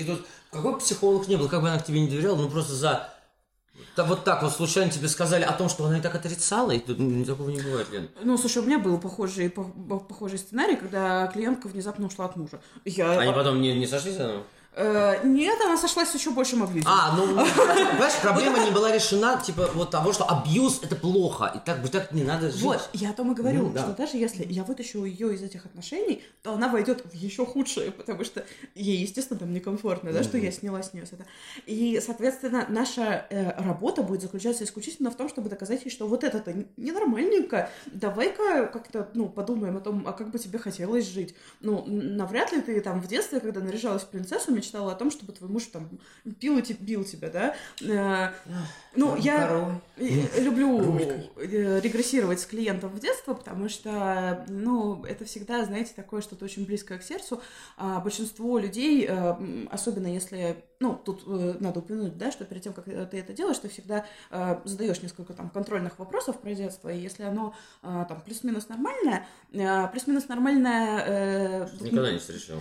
[0.00, 2.74] и тут какой психолог не был, как бы она к тебе не доверяла, ну просто
[2.74, 3.08] за...
[3.96, 6.78] Да вот так вот случайно тебе сказали о том, что она и так отрицала, и
[6.78, 8.08] тут такого не бывает, Лен.
[8.22, 12.36] Ну, слушай, у меня был похожий, по- по- похожий сценарий, когда клиентка внезапно ушла от
[12.36, 12.60] мужа.
[12.84, 14.16] Я, Они потом не, не сошлись?
[14.18, 14.40] а?
[14.40, 14.42] Э,
[15.24, 16.90] нет, она сошлась с еще большим абьюзом.
[16.90, 21.58] А, ну, понимаешь, проблема не была решена, типа, вот того, что абьюз это плохо, и
[21.64, 22.62] так так не надо жить.
[22.62, 23.82] Вот, я о том и говорю, Ну, да.
[23.82, 27.90] что даже если я вытащу ее из этих отношений, то она войдет в еще худшие,
[27.90, 31.26] потому что ей, естественно, там некомфортно, да, что я сняла с нее это.
[31.66, 36.24] И, соответственно, наша э, работа будет заключаться исключительно в том, чтобы доказать ей, что вот
[36.24, 41.34] это-то ненормальненько, давай-ка как-то, ну, подумаем о том, а как бы тебе хотелось жить.
[41.60, 45.32] Ну, навряд ли ты там в детстве, когда наряжалась в принцессу, мечтала о том, чтобы
[45.32, 45.88] твой муж там
[46.38, 47.54] пил и бил тебя, да?
[47.82, 48.32] Э,
[48.94, 50.98] ну, я люблю
[51.36, 56.64] э, регрессировать с клиентом в детство, потому что, ну, это всегда, знаете, такое что-то очень
[56.66, 57.40] близкое к сердцу.
[57.76, 61.26] А большинство людей, э, особенно если, ну, тут
[61.60, 64.06] надо упомянуть, да, что перед тем, как ты это делаешь, ты всегда
[64.64, 71.68] задаешь несколько там контрольных вопросов про детство, и если оно там плюс-минус нормальное, плюс-минус нормальное...
[71.80, 72.60] Никогда не встречал.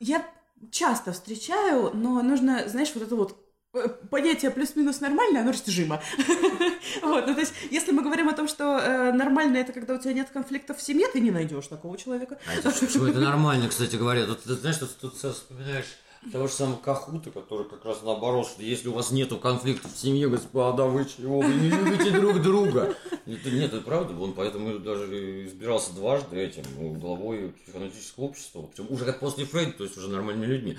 [0.00, 0.24] Я
[0.70, 3.36] часто встречаю, но нужно, знаешь, вот это вот
[3.74, 6.02] э, понятие плюс-минус нормально, оно растяжимо.
[7.02, 9.98] Вот, ну то есть, если мы говорим о том, что э, нормально это когда у
[9.98, 12.38] тебя нет конфликтов в семье, ты не найдешь такого человека.
[12.46, 14.26] А это почему это нормально, кстати говоря.
[14.26, 15.86] Тут, ты знаешь, тут, тут вспоминаешь
[16.32, 19.98] того же самого Кахута, который как раз наоборот, что если у вас нету конфликтов в
[19.98, 22.94] семье, господа, вы чего, вы не любите друг друга.
[23.26, 28.92] Это, нет, это правда, он поэтому даже избирался дважды этим, ну, главой психоаналитического общества, причем
[28.92, 30.78] уже как после Фрейда, то есть уже нормальными людьми.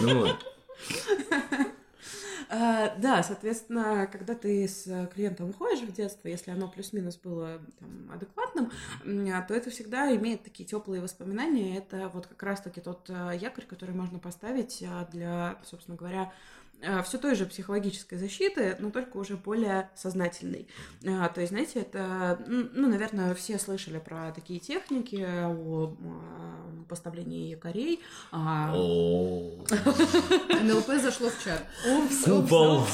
[0.00, 0.28] Ну.
[2.48, 8.10] А, да, соответственно, когда ты с клиентом выходишь в детство, если оно плюс-минус было там,
[8.12, 8.70] адекватным,
[9.32, 11.76] а, то это всегда имеет такие теплые воспоминания.
[11.78, 16.32] Это вот как раз-таки тот э, якорь, который можно поставить а, для, собственно говоря,
[17.04, 20.68] все той же психологической защиты, но только уже более сознательной.
[21.02, 25.96] То есть, знаете, это, ну, наверное, все слышали про такие техники о
[26.88, 28.00] поставлении якорей.
[30.62, 31.64] НЛП зашло в чат.
[32.24, 32.86] Купол.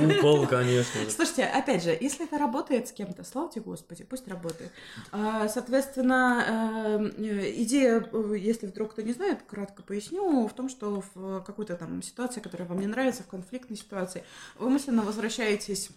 [0.00, 1.00] Купол, конечно.
[1.08, 4.72] Слушайте, опять же, если это работает с кем-то, слава тебе, Господи, пусть работает.
[5.12, 8.04] Соответственно, идея,
[8.34, 12.66] если вдруг кто не знает, кратко поясню, в том, что в какой-то там ситуации, которая
[12.66, 14.24] вам не нравится, в конфликтной ситуации,
[14.58, 15.90] вы мысленно возвращаетесь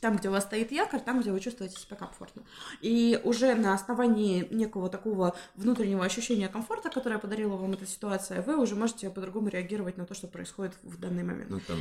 [0.00, 2.42] там, где у вас стоит якорь, там, где вы чувствуете себя комфортно.
[2.80, 8.56] И уже на основании некого такого внутреннего ощущения комфорта, которое подарила вам эта ситуация, вы
[8.56, 11.50] уже можете по-другому реагировать на то, что происходит в данный момент.
[11.50, 11.78] Ну, там...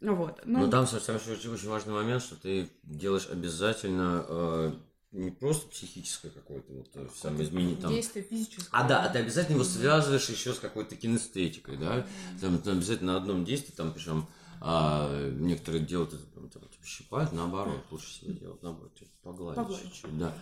[0.00, 0.42] Вот.
[0.44, 4.72] Ну, Но там совсем очень, очень важный момент, что ты делаешь обязательно э,
[5.14, 7.92] не просто психическое какое-то вот э, сам изменить там.
[7.92, 8.66] Действие физическое.
[8.72, 12.06] А да, а ты обязательно его связываешь еще с какой-то кинестетикой, да?
[12.40, 14.26] Там, там обязательно на одном действии, там причем
[14.60, 19.92] а, некоторые делают это, там, типа, щипают, наоборот, лучше себе делать, наоборот, типа, погладить, погладить.
[19.92, 20.34] чуть-чуть, да.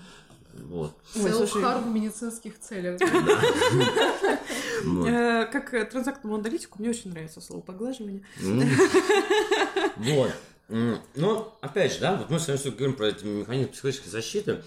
[0.54, 0.96] Вот.
[1.14, 3.00] Селф-харм в медицинских целях.
[4.85, 8.22] Э, как транзактному аналитику мне очень нравится слово поглаживание.
[9.96, 10.32] Вот.
[11.14, 14.62] Но, опять же, да, вот мы с вами говорим про эти механизмы психологической защиты.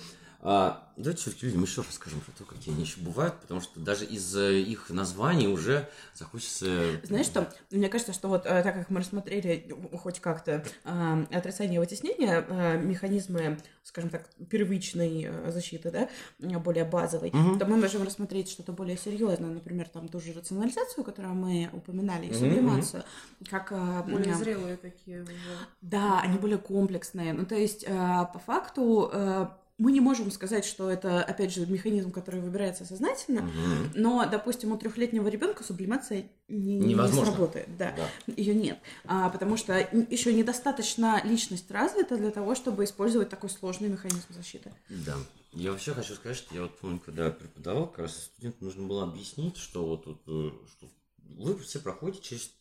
[0.47, 4.05] А, давайте все-таки людям еще расскажем про то, какие они еще бывают, потому что даже
[4.05, 7.01] из их названий уже захочется...
[7.03, 11.77] Знаешь что, мне кажется, что вот э, так как мы рассмотрели хоть как-то э, отрицание
[11.77, 17.57] и вытеснение, э, механизмы, скажем так, первичной э, защиты, да, более базовой, угу.
[17.57, 22.27] то мы можем рассмотреть что-то более серьезное, например, там ту же рационализацию, которую мы упоминали,
[22.27, 23.49] и сублимацию, угу.
[23.49, 23.71] как...
[23.71, 25.33] Э, более зрелые такие уже.
[25.81, 27.33] Да, они более комплексные.
[27.33, 27.87] Ну, то есть, э,
[28.31, 29.11] по факту...
[29.77, 33.91] Мы не можем сказать, что это, опять же, механизм, который выбирается сознательно, угу.
[33.95, 38.33] но, допустим, у трехлетнего ребенка сублимация не, не сработает, да, да.
[38.37, 39.77] ее нет, а, потому что
[40.09, 44.71] еще недостаточно личность развита для того, чтобы использовать такой сложный механизм защиты.
[44.89, 45.15] Да.
[45.55, 49.03] Я вообще хочу сказать, что я вот помню, когда преподавал, как раз студентам нужно было
[49.03, 52.51] объяснить, что вот, вот э, что вы все проходите через,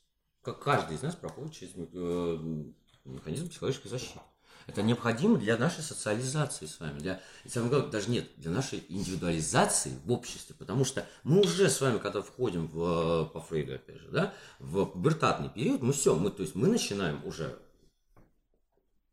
[0.43, 2.65] как каждый из нас проходит через э,
[3.05, 4.21] механизм психологической защиты.
[4.67, 8.85] Это необходимо для нашей социализации с вами, для, и самое главное, даже нет, для нашей
[8.89, 14.01] индивидуализации в обществе, потому что мы уже с вами, когда входим в, по Фрейду, опять
[14.01, 17.59] же, да, в пубертатный период, мы все, мы, то есть мы начинаем уже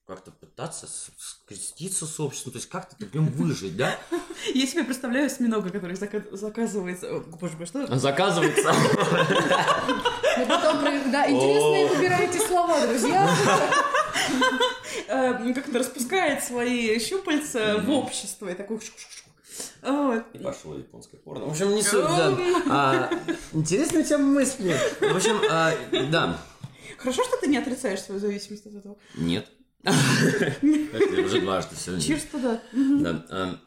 [0.08, 0.88] как-то пытаться
[1.18, 3.98] скреститься с обществом, то есть как-то в нем выжить, да?
[4.54, 7.20] Я себе представляю осьминога, который заказывается...
[7.40, 7.98] Боже мой, что?
[7.98, 8.74] Заказывается.
[11.12, 13.30] Да, интересные выбираете слова, друзья.
[15.08, 18.80] Э, как-то распускает свои щупальца в общество и такой
[19.82, 20.26] вот.
[20.34, 21.46] И пошло японское порно.
[21.46, 22.38] В общем, не суть, да.
[22.70, 23.10] А,
[23.54, 24.76] интересная тема мысли.
[25.00, 25.74] В общем, а,
[26.10, 26.38] да.
[26.98, 28.98] Хорошо, что ты не отрицаешь свою зависимость от этого.
[29.16, 29.48] Нет.
[29.84, 32.04] Уже дважды сегодня.
[32.04, 32.62] Чирс туда.
[32.72, 33.26] Да.
[33.30, 33.60] А?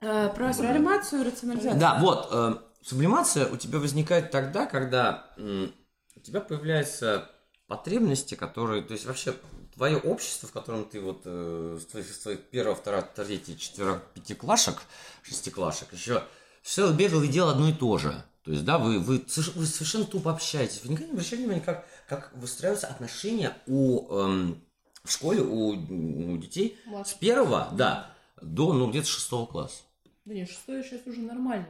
[0.00, 1.80] Э, про сублимацию и рационализацию.
[1.80, 2.28] Да, вот.
[2.30, 7.30] Э, сублимация у тебя возникает тогда, когда у тебя появляется
[7.68, 9.34] потребности, которые, то есть вообще
[9.74, 14.02] твое общество, в котором ты вот э, с твоих, с твоих первого, второго, третьего, четверо,
[14.14, 14.82] пятиклашек,
[15.22, 16.24] шестиклашек, еще
[16.62, 18.24] все бегал и делал одно и то же.
[18.42, 20.82] То есть, да, вы, вы, вы совершенно тупо общаетесь.
[20.82, 24.64] Вы никогда не обращали внимания, как, как выстраиваются отношения у, эм,
[25.04, 27.12] в школе у, у детей Младший.
[27.12, 29.82] с первого, да, до, ну, где-то шестого класса.
[30.24, 31.66] Да нет, шестое сейчас уже нормально.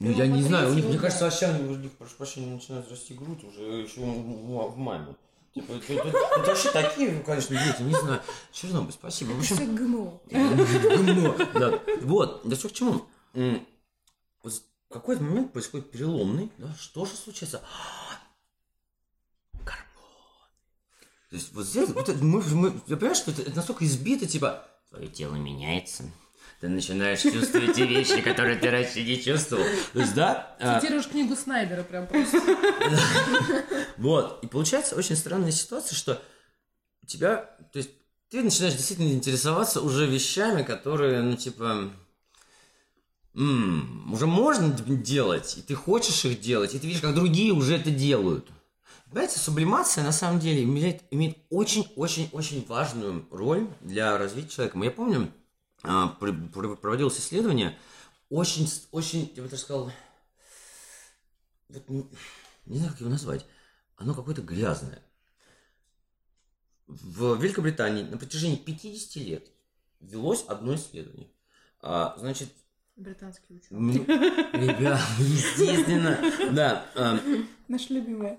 [0.00, 3.14] Ну, я не знаю, у них, мне кажется, вообще, у них, прошу прощения, начинает расти
[3.14, 5.16] грудь уже еще в маме.
[5.54, 8.22] Типа, это, это, это вообще такие, ну, конечно, дети, не знаю.
[8.52, 9.30] Чернобыль, спасибо.
[9.30, 10.20] В общем, Все ГМО.
[10.30, 11.80] ГМО, да.
[12.02, 13.06] Вот, да все к чему?
[13.34, 14.52] Вот
[14.88, 17.62] в какой-то момент происходит переломный, да, что же случается?
[19.52, 19.84] Гормон.
[21.28, 24.66] То есть вот здесь, вот, мы, мы, я понимаю, что это, это настолько избито, типа,
[24.88, 26.04] твое тело меняется,
[26.60, 29.64] ты начинаешь чувствовать те вещи, которые ты раньше не чувствовал.
[29.92, 30.56] То есть, да?
[30.58, 31.10] А Цитируешь а...
[31.10, 32.40] книгу Снайдера прям просто.
[33.96, 34.42] Вот.
[34.42, 36.22] И получается очень странная ситуация, что
[37.02, 37.36] у тебя,
[37.72, 37.90] то есть,
[38.30, 41.90] ты начинаешь действительно интересоваться уже вещами, которые, ну, типа,
[43.34, 47.76] м-м, уже можно делать, и ты хочешь их делать, и ты видишь, как другие уже
[47.76, 48.48] это делают.
[49.10, 54.78] Понимаете, сублимация на самом деле имеет, очень-очень-очень важную роль для развития человека.
[54.80, 55.32] Я помню,
[56.80, 57.78] проводилось исследование,
[58.30, 59.90] очень, очень, я бы так сказал,
[61.68, 62.06] вот, не,
[62.66, 63.46] не знаю, как его назвать,
[63.96, 65.02] оно какое-то грязное.
[66.86, 69.50] В Великобритании на протяжении 50 лет
[70.00, 71.28] велось одно исследование.
[71.80, 72.50] А, значит...
[72.96, 74.04] Британский ученый.
[74.04, 76.18] Ребят, естественно.
[76.52, 76.86] Да.
[76.94, 77.18] А,
[77.68, 78.38] Наш любимый.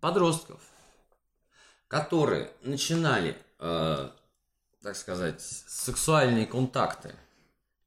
[0.00, 0.60] подростков,
[1.88, 4.10] которые начинали, э,
[4.82, 7.14] так сказать, сексуальные контакты,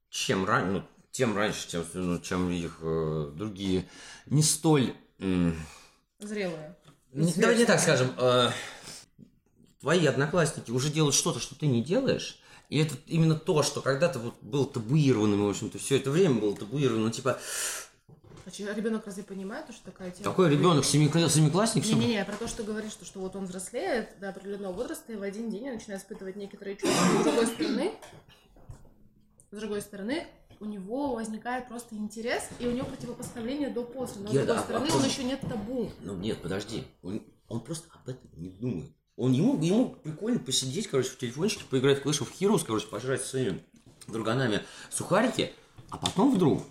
[0.08, 0.82] чем раньше, ну,
[1.12, 3.88] тем раньше, чем, ну, чем их э, другие,
[4.26, 4.94] не столь...
[5.18, 5.52] Э,
[6.18, 6.76] Зрелые.
[7.12, 8.12] Не, давай не так скажем.
[8.18, 8.50] Э,
[9.80, 14.18] твои одноклассники уже делают что-то, что ты не делаешь, и это именно то, что когда-то
[14.18, 17.38] вот был табуированным, в общем-то, все это время было табуировано, ну, типа,
[18.46, 20.24] а ребенок разве понимает, что такая тема?
[20.24, 20.84] Какой ребенок?
[20.84, 21.84] Семиклассник?
[21.84, 25.22] Не-не-не, про то, что говоришь, что, что вот он взрослеет до определенного возраста, и в
[25.22, 27.04] один день он начинает испытывать некоторые чувства.
[27.20, 27.92] С другой стороны,
[29.50, 30.26] с другой стороны,
[30.60, 34.22] у него возникает просто интерес, и у него противопоставление до-после.
[34.22, 35.90] Но, с другой стороны, а, он еще нет табу.
[36.00, 36.84] Ну, нет, подожди.
[37.02, 38.92] Он, он просто об этом не думает.
[39.16, 43.22] Он ему, ему прикольно посидеть, короче, в телефончике, поиграть в Clash of Heroes, короче, пожрать
[43.22, 43.62] своими
[44.06, 45.52] друганами сухарики,
[45.90, 46.62] а потом вдруг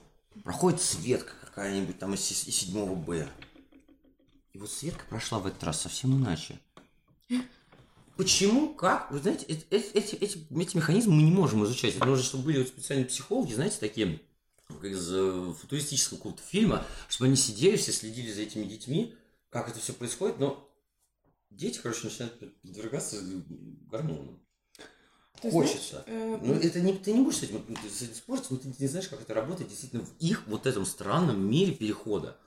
[0.43, 3.29] проходит Светка какая-нибудь там из, 7 Б.
[4.51, 6.59] И вот Светка прошла в этот раз совсем иначе.
[8.17, 8.73] Почему?
[8.73, 9.09] Как?
[9.11, 11.95] Вы знаете, эти, эти, эти, эти механизмы мы не можем изучать.
[11.95, 14.21] Это нужно, чтобы были вот специальные психологи, знаете, такие,
[14.67, 19.15] как из э, футуристического какого-то фильма, чтобы они сидели, все следили за этими детьми,
[19.49, 20.69] как это все происходит, но
[21.49, 23.21] дети, короче, начинают подвергаться
[23.89, 24.39] гормонам.
[25.41, 26.03] Ты Хочется.
[26.07, 26.39] Знаешь, э...
[26.41, 29.07] Ну, это не, ты не будешь с этим, с этим спорить, но ты не знаешь,
[29.07, 32.37] как это работает действительно в их вот этом странном мире перехода.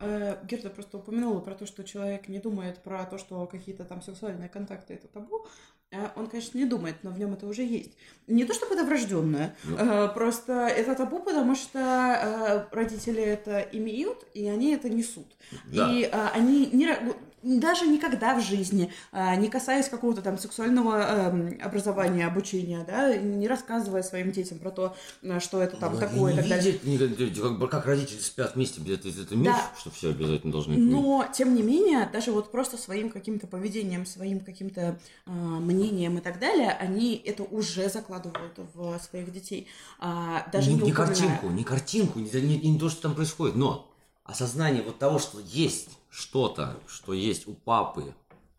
[0.00, 4.00] Э, Герда просто упомянула про то, что человек не думает про то, что какие-то там
[4.00, 5.44] сексуальные контакты это табу.
[5.90, 7.90] Э, он, конечно, не думает, но в нем это уже есть.
[8.28, 9.76] Не то, чтобы это врожденное, ну.
[9.76, 15.26] Э, просто это табу, потому что родители это имеют, и они это несут.
[15.66, 15.92] Да.
[15.92, 16.96] И они не,
[17.42, 23.46] даже никогда в жизни, а, не касаясь какого-то там сексуального эм, образования, обучения, да, не
[23.46, 26.78] рассказывая своим детям про то, э, что это там Но такое и так далее.
[26.82, 29.70] Видеть, как, как родители спят вместе, это, это миф, да.
[29.78, 34.40] что все обязательно должны Но, тем не менее, даже вот просто своим каким-то поведением, своим
[34.40, 39.68] каким-то э, мнением и так далее, они это уже закладывают в своих детей.
[39.98, 43.56] А, даже не, не, не картинку, не картинку, не, не, не то, что там происходит,
[43.56, 43.88] но
[44.24, 48.14] осознание вот того, что есть что-то, что есть у папы,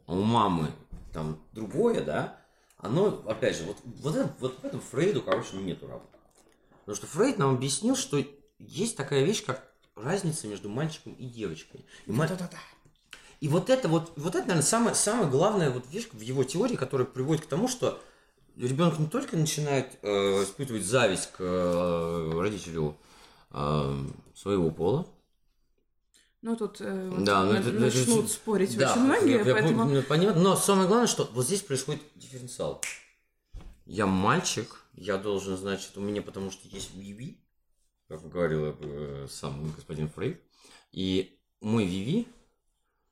[0.06, 0.72] а у мамы
[1.14, 2.38] там другое, да,
[2.78, 6.18] оно, опять же, вот, вот, это, вот в этом Фрейду, короче, нету работы.
[6.82, 8.24] Потому что Фрейд нам объяснил, что
[8.58, 11.86] есть такая вещь, как разница между мальчиком и девочкой.
[12.06, 12.60] И, да.
[13.42, 16.76] и вот это вот, вот это, наверное, самая, самая главная вот вещь в его теории,
[16.76, 18.02] которая приводит к тому, что
[18.56, 22.98] ребенок не только начинает э, испытывать зависть к э, родителю
[23.52, 25.06] э, своего пола,
[26.42, 29.90] ну, тут э, да, вот, это, начнут это, спорить да, очень многие, я, поэтому...
[29.90, 32.82] Я, понятно, но самое главное, что вот здесь происходит дифференциал.
[33.86, 37.44] Я мальчик, я должен, значит, у меня потому что есть Виви,
[38.08, 40.42] как говорил э, сам господин Фрейд,
[40.94, 42.28] и мой Виви,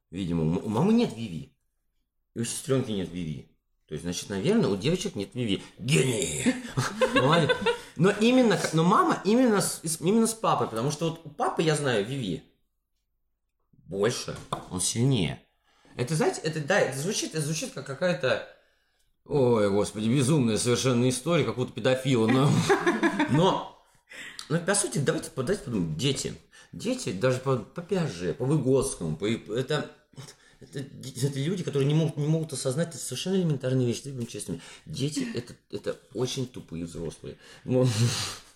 [0.10, 1.54] видимо, у мамы нет Виви,
[2.34, 3.52] и у сестренки нет Виви.
[3.88, 5.64] То есть, значит, наверное, у девочек нет Виви.
[5.80, 6.56] Гений!
[7.96, 11.76] Но именно, но мама именно с, именно с папой, потому что вот у папы я
[11.76, 12.44] знаю Виви,
[13.88, 14.36] больше,
[14.70, 15.42] он сильнее.
[15.96, 18.48] Это, знаете, это, да, это звучит, это звучит как какая-то,
[19.26, 22.52] ой, господи, безумная совершенно история какого-то педофила, но,
[23.32, 23.84] но,
[24.50, 26.36] но по сути, давайте, давайте подумаем, дети,
[26.72, 29.90] дети даже по, по Пиаже, по Выгодскому, по, это,
[30.60, 34.62] это, это люди, которые не могут, не могут осознать это совершенно элементарные вещи, будем честными.
[34.86, 37.38] Дети это, это очень тупые взрослые.
[37.64, 37.88] Но...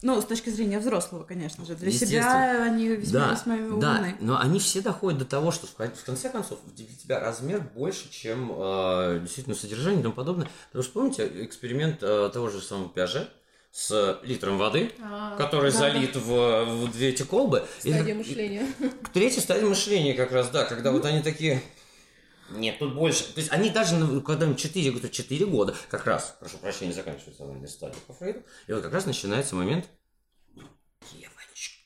[0.01, 1.75] Ну, с точки зрения взрослого, конечно же.
[1.75, 3.79] Для себя они весьма, да, весьма умны.
[3.79, 8.09] Да, но они все доходят до того, что в конце концов для тебя размер больше,
[8.11, 10.49] чем э, действительно содержание и тому подобное.
[10.67, 13.29] Потому что помните эксперимент э, того же самого Пиаже,
[13.71, 16.19] с литром воды, а, который да, залит да.
[16.19, 17.63] В, в две эти колбы.
[17.79, 18.67] Стадия и, мышления.
[19.13, 21.61] Третья стадия мышления как раз, да, когда вот они такие,
[22.51, 23.33] нет, тут больше.
[23.33, 27.43] То есть они даже, когда им 4, говорят, 4 года, как раз, прошу прощения, заканчивается
[27.43, 29.87] анальная стадия по Фрейду, и вот как раз начинается момент
[31.13, 31.77] девочка.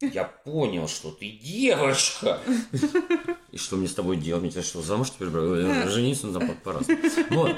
[0.00, 2.40] Я понял, что ты девочка.
[3.50, 4.42] И что мне с тобой делать?
[4.42, 5.28] Мне тебя что, замуж теперь?
[5.28, 6.72] Жениться, ну там по
[7.30, 7.56] Вот.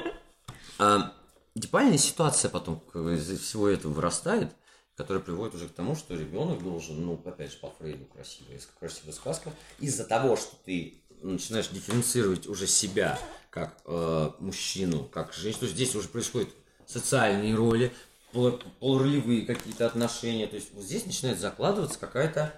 [0.79, 1.15] А,
[1.55, 4.55] депальная ситуация потом из всего этого вырастает,
[4.97, 9.13] которая приводит уже к тому, что ребенок должен, ну, опять же, по Фрейду красивая, красивая
[9.13, 13.19] сказка, из-за того, что ты начинаешь дифференцировать уже себя
[13.51, 15.61] как э, мужчину, как женщину.
[15.61, 16.49] То есть здесь уже происходят
[16.87, 17.93] социальные роли,
[18.33, 20.47] пол, полуролевые какие-то отношения.
[20.47, 22.53] То есть вот здесь начинает закладываться какая-то,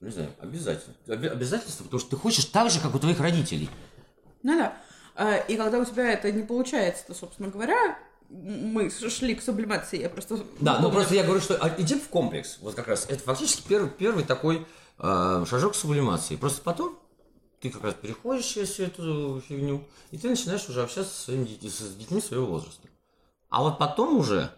[0.00, 0.94] ну, не знаю, обязательство.
[1.06, 3.68] Обязательство, потому что ты хочешь так же, как у твоих родителей.
[4.42, 4.76] Ну да.
[5.14, 7.98] А, и когда у тебя это не получается, то, собственно говоря,
[8.30, 10.38] мы шли к сублимации, я просто...
[10.60, 13.06] Да, ну просто я говорю, что а, идем в комплекс, вот как раз.
[13.08, 14.66] Это фактически первый, первый такой
[14.98, 16.36] э, шажок сублимации.
[16.36, 16.98] Просто потом
[17.62, 21.44] ты как раз переходишь через всю эту фигню, и ты начинаешь уже общаться со своими
[21.44, 22.88] детьми, с детьми своего возраста.
[23.50, 24.52] А вот потом уже,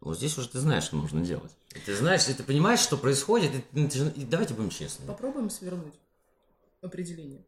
[0.00, 1.52] вот здесь уже ты знаешь, что нужно делать.
[1.74, 5.08] И ты знаешь, и ты понимаешь, что происходит, и, и давайте будем честными.
[5.08, 5.94] Попробуем свернуть
[6.80, 7.44] определение.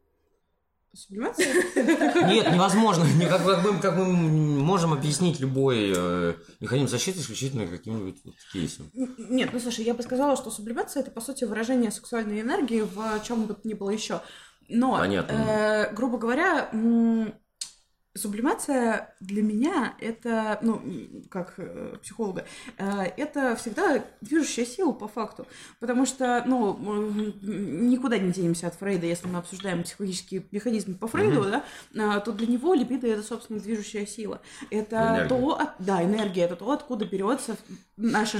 [0.93, 1.53] Сублимация?
[2.27, 3.05] Нет, невозможно.
[3.05, 8.17] Не Как, как мы, как мы можем объяснить любой э, механизм защиты исключительно каким-нибудь
[8.51, 8.91] кейсом.
[8.93, 13.23] Нет, ну слушай, я бы сказала, что сублимация это по сути выражение сексуальной энергии в
[13.25, 14.21] чем бы то ни было еще.
[14.69, 15.33] Но, Понятно.
[15.33, 16.69] э, грубо говоря,
[18.13, 20.81] сублимация для меня это, ну,
[21.29, 22.45] как э, психолога,
[22.77, 25.47] э, это всегда движущая сила по факту.
[25.79, 26.77] Потому что, ну,
[27.41, 31.63] никуда не денемся от Фрейда, если мы обсуждаем психологические механизмы по Фрейду, да,
[31.97, 34.41] а, то для него либидо это, собственно, движущая сила.
[34.69, 35.29] Это Энергия.
[35.29, 37.55] то, от- да, энергия, это то, откуда берется
[37.95, 38.39] наша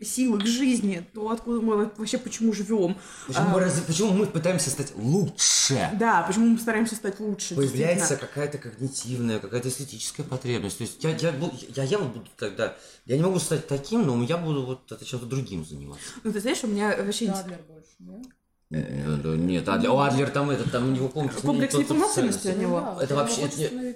[0.00, 2.96] сила к жизни, то, откуда мы вообще почему живем.
[3.26, 5.90] Почему, мы, раз- почему мы пытаемся стать лучше?
[5.98, 7.54] Да, почему мы стараемся стать лучше.
[7.56, 10.78] Появляется какая-то когнитивная, какая-то эстетическая потребность.
[10.78, 11.34] То есть я, я,
[11.74, 12.76] я, я вот буду тогда...
[13.06, 16.04] Я не могу стать таким, но я буду вот это чем-то другим заниматься.
[16.22, 17.28] Ну, ты знаешь, у меня вообще...
[17.28, 18.22] Адлер больше, да?
[18.70, 21.40] Э, да Нет, Адлер, о, Адлер там этот, там у него комплекс...
[21.42, 22.58] Комплекс неполноценности ценности.
[22.58, 22.80] у него.
[22.80, 23.62] Вот Это вообще- это-.
[23.62, 23.94] Э,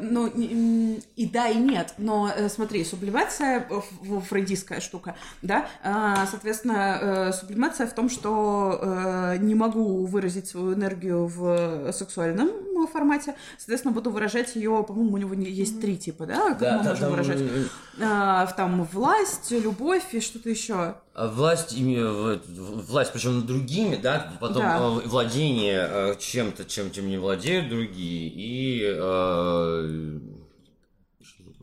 [0.00, 0.52] Ну, не-
[0.94, 1.94] м, и да, и нет.
[1.98, 5.66] Но э, смотри, сублимация э, фрейдистская штука, да.
[5.82, 12.48] А, Соответственно, э, сублимация в том, что э, не могу выразить свою энергию в сексуальном
[12.48, 13.34] э, формате.
[13.58, 16.84] Соответственно, буду выражать ее, по-моему, у него не- есть три типа, да, как Да, мы
[16.84, 17.40] да, можем там, выражать.
[17.40, 17.64] э,
[18.02, 20.94] А, в- Там власть, любовь и что-то еще.
[21.12, 24.78] А Власть, в- власть, причем над другими, да, потом Да.
[24.78, 28.82] э, владение э, чем-то, чем, чем не владеют другие, и...
[28.86, 30.18] э,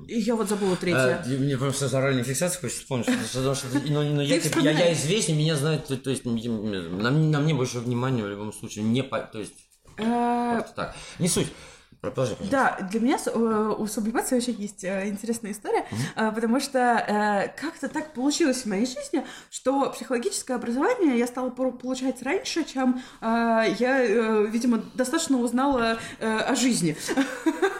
[0.09, 1.23] я вот забыла третье.
[1.25, 4.71] э, мне просто за оральной фиксацией хочется вспомнить, что, что, но, но я, типа, я,
[4.71, 8.83] я известен, меня знают, то, то есть на, на мне больше внимания в любом случае
[8.83, 9.53] не по, то есть
[9.99, 10.95] Э, так.
[11.17, 11.47] Не суть.
[12.01, 12.77] Продолжай, пожалуйста.
[12.79, 15.85] Да, для меня э, у сублимации вообще есть э, интересная история,
[16.15, 22.21] э, потому что как-то так получилось в моей жизни, что психологическое образование я стала получать
[22.23, 26.95] раньше, чем я, видимо, достаточно узнала о жизни.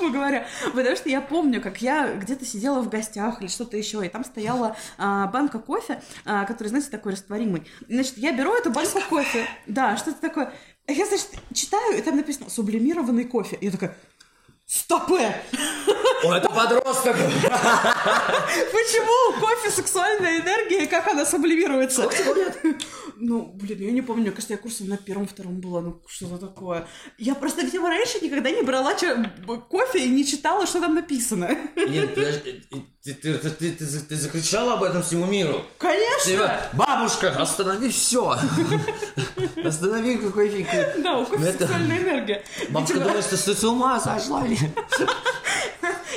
[0.00, 0.46] грубо говоря.
[0.74, 4.24] Потому что я помню, как я где-то сидела в гостях или что-то еще, и там
[4.24, 7.64] стояла а, банка кофе, а, который, знаете, такой растворимый.
[7.88, 10.52] Значит, я беру эту банку кофе, да, что-то такое.
[10.90, 13.56] Я, значит, читаю, и там написано «сублимированный кофе».
[13.60, 13.96] И я такая,
[14.66, 15.34] стопэ!
[16.24, 17.16] О, это подросток!
[18.72, 22.10] Почему кофе сексуальная энергия, и как она сублимируется?
[23.22, 26.38] Ну, блин, я не помню, мне кажется, я курсом на первом-втором была, ну что за
[26.38, 26.86] такое?
[27.18, 28.94] Я просто где раньше никогда не брала
[29.58, 31.54] кофе и не читала, что там написано.
[31.76, 32.62] Нет, подожди,
[33.02, 35.62] ты, ты, ты, ты, ты, ты закричала об этом всему миру.
[35.76, 36.24] Конечно!
[36.24, 38.36] Типа, бабушка, останови все.
[39.64, 40.66] Останови какой фиг.
[41.02, 42.42] Да, у кофе сексуальная энергия.
[42.70, 44.46] Бабушка Видимо- думает, что ты с ума сошла.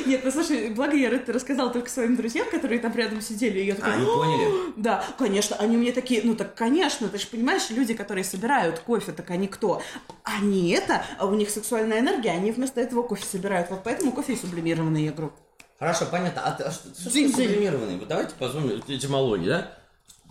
[0.06, 3.66] Нет, ну слушай, благо я это рассказала только своим друзьям, которые там рядом сидели, и
[3.66, 3.96] я такая...
[3.96, 4.74] Они «О, поняли?
[4.78, 9.12] Да, конечно, они мне такие, ну так конечно, ты же понимаешь, люди, которые собирают кофе,
[9.12, 9.82] так они кто?
[10.24, 14.34] Они это, а у них сексуальная энергия, они вместо этого кофе собирают, вот поэтому кофе
[14.34, 15.34] и сублимированный, я говорю.
[15.80, 16.41] Хорошо, понятно.
[16.46, 17.98] А, ты- а что, что сублимированный?
[17.98, 19.78] Вот давайте позвоним этимологии, да?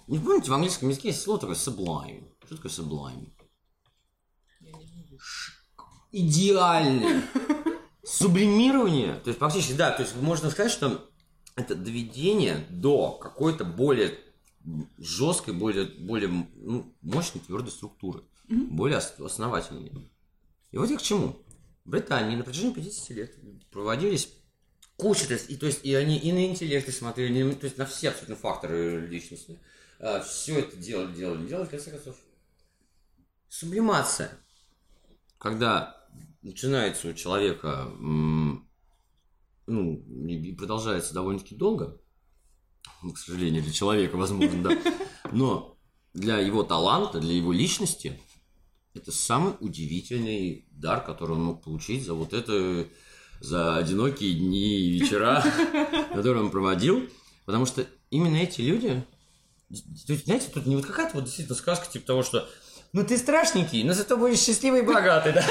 [0.08, 2.24] Не помните, в английском языке есть слово такое sublime.
[2.44, 3.28] Что такое sublime?
[6.10, 7.22] Идеально.
[8.05, 11.09] Сублимирование, то есть фактически, да, то есть можно сказать, что
[11.55, 14.18] это доведение до какой-то более
[14.98, 20.11] жесткой, более, более ну, мощной, твердой структуры, более ос- основательной.
[20.70, 21.36] И вот я к чему.
[21.84, 23.36] В Британии на протяжении 50 лет
[23.70, 24.28] проводились
[24.96, 27.64] куча, то есть, и, то есть, и они и на интеллект и смотрели, и то
[27.64, 29.61] есть на все абсолютно факторы личности.
[30.24, 32.16] все это делали, делали, делали, в конце концов.
[33.48, 34.30] Сублимация.
[35.38, 36.01] Когда
[36.43, 38.66] начинается у человека, ну,
[40.28, 42.01] и продолжается довольно-таки долго,
[43.03, 44.78] ну, к сожалению, для человека, возможно, да,
[45.32, 45.78] но
[46.14, 48.20] для его таланта, для его личности,
[48.95, 52.86] это самый удивительный дар, который он мог получить за вот это,
[53.40, 55.43] за одинокие дни и вечера,
[56.12, 57.09] которые он проводил.
[57.47, 59.05] Потому что именно эти люди,
[59.70, 62.49] знаете, тут не вот какая-то вот действительно сказка типа того, что
[62.93, 65.45] ну ты страшненький, но зато будешь счастливый и богатый, да?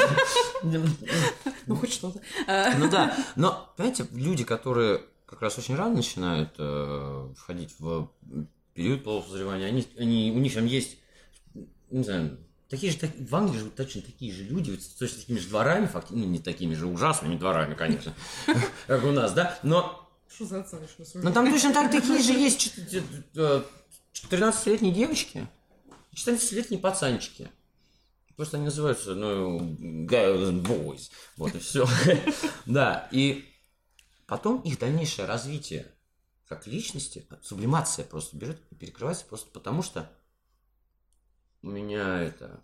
[1.68, 2.20] Ну, хоть что-то.
[2.78, 8.10] Ну да, но, понимаете, люди, которые как раз очень рано начинают э, входить в
[8.74, 10.98] период полусозревания, они, они, у них там есть,
[11.90, 12.38] не знаю,
[12.70, 15.48] такие же, так- в Англии живут точно такие же люди, вот с точно такими же
[15.48, 18.14] дворами, фактически, ну не такими же ужасными дворами, конечно,
[18.88, 22.60] как у нас, да, но, Что за оценочное но там точно так такие же есть
[22.60, 23.04] чет-
[23.36, 23.62] э,
[26.12, 27.52] 13-летние девочки, 14-летние пацанчики.
[28.36, 29.60] Просто они называются, ну,
[30.06, 31.12] girls boys.
[31.38, 31.88] Вот и все.
[32.66, 33.46] Да, и
[34.26, 35.94] потом их дальнейшее развитие
[36.48, 40.12] как личности, сублимация просто берет и перекрывается просто потому, что
[41.62, 42.62] у меня это...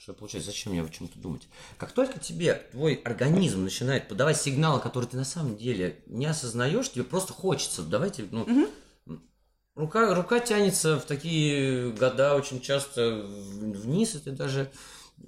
[0.00, 0.50] Что получается?
[0.50, 1.46] Зачем мне о чем-то думать?
[1.76, 6.90] Как только тебе твой организм начинает подавать сигналы, которые ты на самом деле не осознаешь,
[6.90, 7.82] тебе просто хочется.
[7.82, 8.70] Давайте, ну, Мгм.
[9.78, 14.70] Рука, рука тянется в такие года очень часто вниз, и ты даже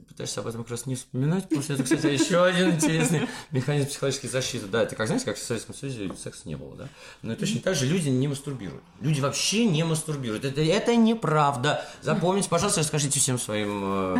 [0.08, 3.88] пытаешься об этом как раз не вспоминать, потому что это, кстати, еще один интересный механизм
[3.88, 4.66] психологической защиты.
[4.66, 6.88] Да, это как, знаете, как в Советском Союзе секса не было, да?
[7.22, 8.84] Но точно так же люди не мастурбируют.
[9.00, 10.44] Люди вообще не мастурбируют.
[10.44, 11.84] Это, это неправда.
[12.02, 14.16] Запомните, пожалуйста, расскажите всем своим э,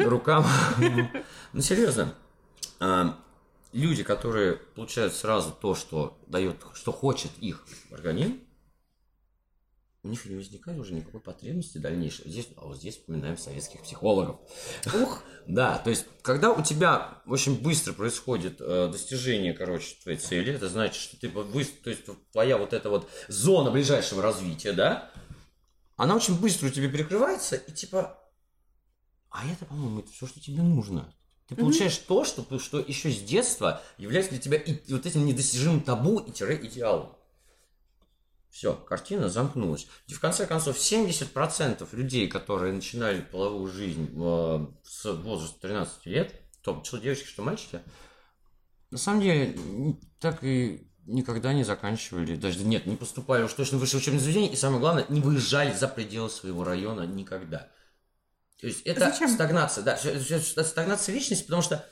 [0.04, 0.44] рукам.
[1.52, 2.14] Ну, серьезно.
[2.80, 3.16] А,
[3.74, 8.38] Люди, которые получают сразу то, что дает, что хочет их организм,
[10.04, 12.30] у них не возникает уже никакой потребности дальнейшей.
[12.30, 14.38] Здесь, а вот здесь вспоминаем советских психологов.
[14.94, 20.54] Ух, Да, то есть, когда у тебя очень быстро происходит э, достижение, короче, твоей цели,
[20.54, 22.02] это значит, что ты быстро, то есть,
[22.32, 25.10] твоя вот эта вот зона ближайшего развития, да,
[25.96, 28.18] она очень быстро у тебя перекрывается, и типа,
[29.30, 31.12] а это, по-моему, это все, что тебе нужно.
[31.46, 35.82] Ты получаешь то, что, что еще с детства является для тебя и, вот этим недостижимым
[35.82, 37.16] табу и тире идеалом.
[38.54, 39.88] Все, картина замкнулась.
[40.06, 46.40] И в конце концов, 70% людей, которые начинали половую жизнь э, с возраста 13 лет,
[46.62, 47.80] то что девочки, что мальчики,
[48.92, 49.58] на самом деле
[50.20, 54.52] так и никогда не заканчивали, даже нет, не поступали уж точно в высшее учебное заведение,
[54.52, 57.72] и самое главное, не выезжали за пределы своего района никогда.
[58.60, 59.30] То есть это Зачем?
[59.30, 61.84] стагнация, да, это стагнация личности, потому что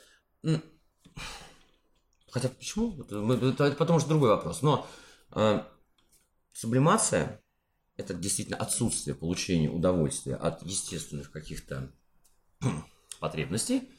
[2.30, 3.04] Хотя почему?
[3.10, 4.62] Мы- Это, это потом уже другой вопрос.
[4.62, 4.86] Но
[5.32, 5.64] э,
[6.52, 7.42] сублимация–
[7.96, 11.92] это действительно отсутствие получения удовольствия от естественных каких-то
[13.20, 13.90] потребностей.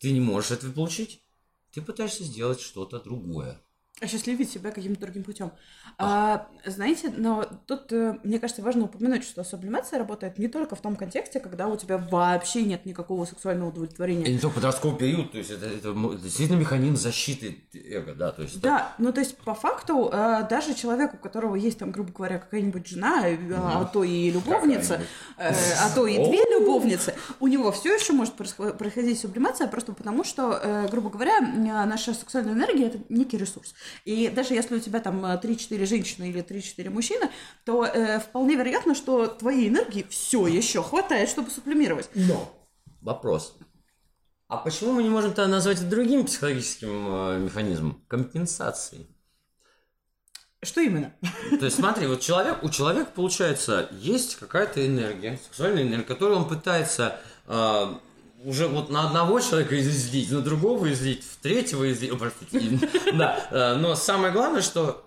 [0.00, 1.22] Ты не можешь этого получить,
[1.72, 3.60] ты пытаешься сделать что-то другое.
[4.06, 5.52] Осчастливить себя каким-то другим путем.
[5.98, 10.80] А, знаете, но тут, э, мне кажется, важно упомянуть, что сублимация работает не только в
[10.82, 14.30] том контексте, когда у тебя вообще нет никакого сексуального И удовлетворения.
[14.30, 18.42] не только подростковый период, то есть это, это это действительно механизм защиты эго, да, то
[18.42, 21.90] есть это- Да, ну то есть по факту э, даже человек, у которого есть там,
[21.90, 25.00] грубо говоря, какая-нибудь жена, э, а то и любовница,
[25.38, 29.94] э, а то и две любовницы, у него все еще может происход- происходить сублимация просто
[29.94, 33.72] потому, что, грубо говоря, наша сексуальная энергия это некий ресурс.
[34.04, 37.30] И даже если у тебя там э, 3-4 женщины или 3-4 мужчины,
[37.64, 42.08] то э, вполне вероятно, что твоей энергии все еще хватает, чтобы сублимировать.
[42.14, 42.52] Но
[43.00, 43.56] вопрос.
[44.48, 48.02] А почему мы не можем тогда назвать это другим психологическим э, механизмом?
[48.06, 49.06] Компенсацией.
[50.62, 51.12] Что именно?
[51.58, 56.48] То есть смотри, вот человек, у человека, получается, есть какая-то энергия, сексуальная энергия, которую он
[56.48, 57.86] пытается э,
[58.46, 62.78] уже вот на одного человека излить, на другого излить, в третьего излить, о, простите,
[63.12, 65.04] да, э, но самое главное, что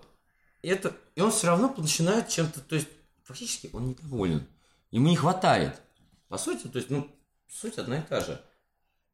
[0.60, 2.88] это, и он все равно начинает чем-то, то есть
[3.24, 4.46] фактически он недоволен,
[4.90, 5.80] ему не хватает.
[6.28, 7.10] По сути, то есть, ну,
[7.48, 8.40] суть одна и та же.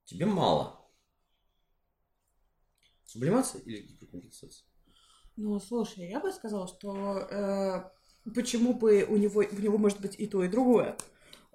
[0.05, 0.77] Тебе мало.
[3.05, 4.67] Сублимация или гиперкомпенсация?
[5.37, 10.19] Ну, слушай, я бы сказала, что э, почему бы у него, у него может быть
[10.19, 10.97] и то, и другое.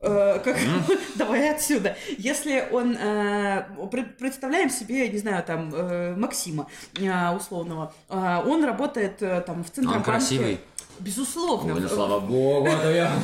[0.02, 0.58] Э, как,
[1.16, 1.96] давай отсюда.
[2.18, 6.68] Если он, э, пред- представляем себе, не знаю, там, э, Максима
[7.00, 10.06] э, условного, Э, он работает э, там в Он Центробанке.
[10.06, 10.60] красивый.
[11.00, 11.74] Безусловно.
[11.76, 13.12] Ой, ну слава богу, а то я...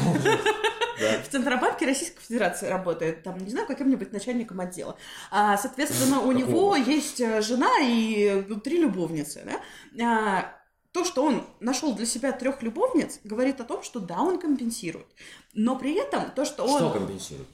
[1.00, 1.22] Да.
[1.22, 4.98] в Центробанке Российской Федерации работает, там, не знаю, каким-нибудь начальником отдела.
[5.30, 6.34] А, соответственно, у Какого?
[6.34, 10.04] него есть жена и ну, три любовницы, да?
[10.04, 10.56] А,
[10.98, 15.06] то, что он нашел для себя трех любовниц, говорит о том, что да, он компенсирует.
[15.54, 16.80] Но при этом то, что он...
[16.80, 17.48] Что компенсирует?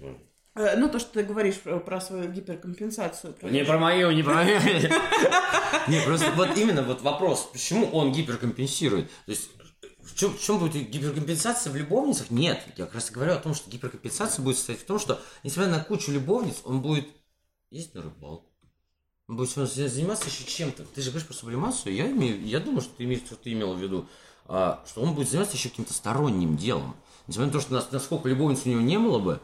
[0.56, 3.34] э, ну, то, что ты говоришь про, про свою гиперкомпенсацию.
[3.34, 4.58] про- Не про мою, не про мою.
[5.89, 9.10] Не, просто вот именно вот вопрос, почему он гиперкомпенсирует?
[9.26, 9.50] То есть
[10.02, 12.30] в чем, в чем будет гиперкомпенсация в любовницах?
[12.30, 15.20] Нет, я как раз и говорю о том, что гиперкомпенсация будет состоять в том, что,
[15.44, 17.10] несмотря на кучу любовниц, он будет
[17.72, 18.53] ездить на рыбалку.
[19.28, 20.84] Он будет всё равно заниматься еще чем-то.
[20.84, 23.74] Ты же говоришь про сублимацию, я, имею, я думаю, что ты, имеешь, что ты имела
[23.74, 24.07] в виду,
[24.45, 26.95] а, что он будет заниматься еще каким-то сторонним делом.
[27.28, 29.39] Несмотря на то, что нас, насколько любовниц у него не было бы,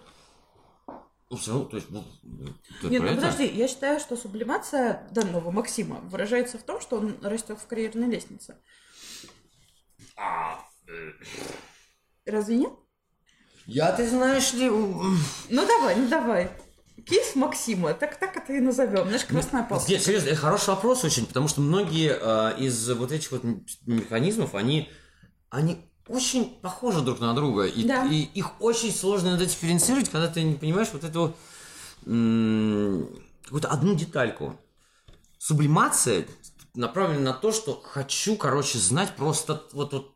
[1.38, 3.15] все равно, то есть, ну, Нет, ну это?
[3.15, 8.07] подожди, я считаю, что сублимация данного Максима выражается в том, что он растет в карьерной
[8.07, 8.57] лестнице.
[10.17, 11.11] А, э,
[12.25, 12.73] Разве нет?
[13.65, 15.17] Я, ты знаешь ли, Ну
[15.49, 16.51] давай, ну давай.
[17.02, 19.08] Кейс Максима, так, так это и назовем.
[19.08, 19.86] Знаешь, красная палка.
[19.89, 23.43] Нет, серьезно, это хороший вопрос очень, потому что многие э, из вот этих вот
[23.86, 24.89] механизмов, они,
[25.50, 28.06] они очень похожи друг на друга, и, Да.
[28.06, 31.04] и их очень сложно надо дифференцировать, когда ты не понимаешь вот
[32.06, 33.08] м,
[33.43, 34.60] какую-то одну детальку.
[35.38, 36.26] Сублимация
[36.74, 40.16] направлена на то, что хочу, короче, знать просто вот, вот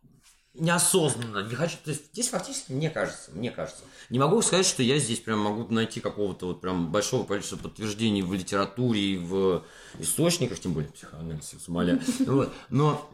[0.53, 1.47] неосознанно.
[1.47, 4.99] Не хочу, то есть здесь фактически, мне кажется, мне кажется, не могу сказать, что я
[4.99, 9.63] здесь прям могу найти какого-то вот прям большого количества подтверждений в литературе и в
[9.99, 11.99] источниках, тем более психоанализ, Сомали.
[12.19, 12.53] Вот.
[12.69, 13.09] Но,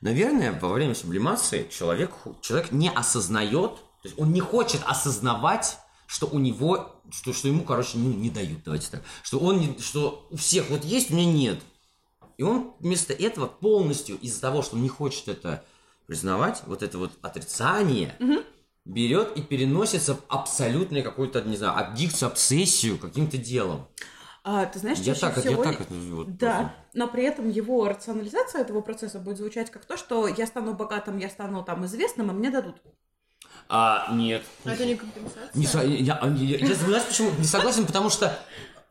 [0.00, 2.12] наверное, во время сублимации человек,
[2.42, 7.64] человек не осознает, то есть он не хочет осознавать, что у него, что, что ему,
[7.64, 11.14] короче, ну, не дают, давайте так, что он, не, что у всех вот есть, у
[11.14, 11.60] меня нет.
[12.36, 15.64] И он вместо этого полностью из-за того, что он не хочет это
[16.06, 18.14] признавать, вот это вот отрицание,
[18.84, 23.88] берет и переносится в абсолютную какую-то, не знаю, аддикцию, обсессию каким-то делом.
[24.44, 26.74] А, ты знаешь, Я чаще так, это- я всего- так это вот Да, просто.
[26.94, 31.18] но при этом его рационализация этого процесса будет звучать как то, что я стану богатым,
[31.18, 32.76] я стану там известным, и мне дадут.
[33.68, 34.44] А, нет.
[34.64, 35.50] А это не компенсация?
[35.54, 38.38] Не я, я, я, я знаешь, почему не согласен, потому что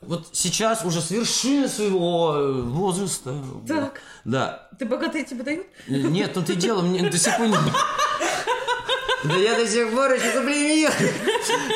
[0.07, 3.35] вот сейчас уже с вершины своего э, возраста.
[3.67, 4.01] Так.
[4.23, 4.69] Да.
[4.79, 5.67] Ты богатый, тебе дают?
[5.87, 7.55] Нет, ну ты дело мне до сих пор не...
[9.23, 10.91] Да я до сих пор еще заблемил.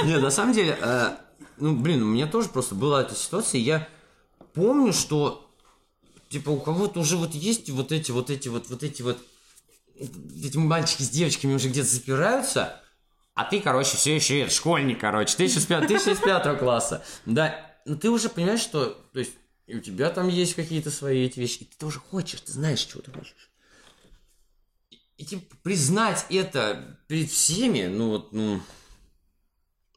[0.05, 1.09] Нет, на самом деле, э,
[1.57, 3.87] ну, блин, у меня тоже просто была эта ситуация, я
[4.53, 5.49] помню, что,
[6.29, 9.17] типа, у кого-то уже вот есть вот эти, вот эти, вот, вот эти вот,
[9.95, 12.81] эти мальчики с девочками уже где-то запираются,
[13.33, 16.55] а ты, короче, все еще школьник, короче, ты еще с, пят- ты еще с пятого
[16.55, 17.03] класса.
[17.25, 17.55] Да,
[17.89, 19.33] ну ты уже понимаешь, что, то есть,
[19.65, 22.81] и у тебя там есть какие-то свои эти вещи, и ты тоже хочешь, ты знаешь,
[22.81, 23.49] чего ты хочешь.
[25.17, 28.61] И типа, признать это перед всеми, ну вот, ну,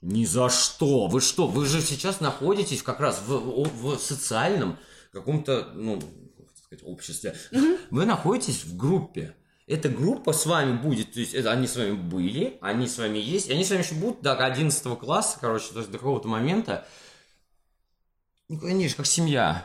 [0.00, 1.06] ни за что.
[1.06, 1.46] Вы что?
[1.46, 4.78] Вы же сейчас находитесь как раз в, в- в социальном
[5.12, 7.36] каком-то, ну, как сказать, обществе.
[7.90, 9.36] Вы находитесь в группе.
[9.66, 13.18] Эта группа с вами будет, то есть это они с вами были, они с вами
[13.18, 16.26] есть, и они с вами еще будут до 11 класса, короче, то есть до какого-то
[16.26, 16.86] момента.
[18.52, 19.64] Ну, конечно, как семья.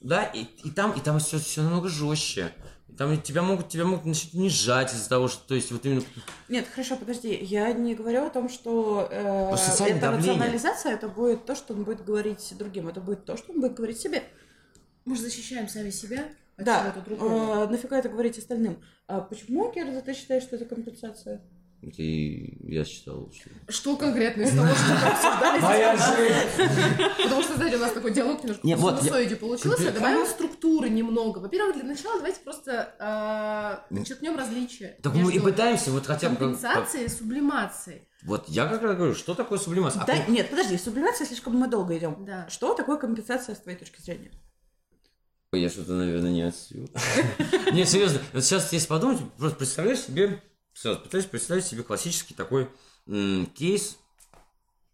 [0.00, 2.52] Да, и, и там, и там все, все намного жестче.
[2.86, 6.02] И Там тебя могут, тебя могут начать унижать из-за того, что, то есть, вот именно...
[6.50, 7.34] Нет, хорошо, подожди.
[7.34, 10.34] Я не говорю о том, что э, эта давление.
[10.34, 12.88] рационализация, это будет то, что он будет говорить другим.
[12.88, 14.22] Это будет то, что он будет говорить себе.
[15.06, 16.24] Мы же защищаем сами себя
[16.58, 17.64] от Да, чего-то другого.
[17.64, 18.82] э, нафига это говорить остальным?
[19.06, 21.40] А почему, Герда, ты считаешь, что это компенсация?
[21.96, 23.50] И я считал, что...
[23.72, 27.16] Что конкретно из того, что мы обсуждали Моя сейчас?
[27.22, 29.92] Потому что, знаете, у нас такой диалог немножко Не, по вот я- получился.
[29.92, 31.38] Добавим структуры немного.
[31.38, 36.36] Во-первых, для начала давайте просто а, подчеркнем различия Так мы и пытаемся вот хотя бы...
[36.36, 38.02] компенсацией и сублимацией.
[38.24, 40.02] Вот я как раз говорю, что такое сублимация?
[40.02, 42.24] А Да, нет, подожди, сублимация слишком мы долго идем.
[42.24, 42.48] Да.
[42.48, 44.30] Что такое компенсация с твоей точки зрения?
[45.52, 46.90] Я что-то, наверное, не отсюда.
[47.72, 50.42] Нет, серьезно, сейчас, если подумать, просто представляешь себе,
[50.74, 52.68] сейчас пытаюсь представить себе классический такой
[53.06, 53.96] м, кейс.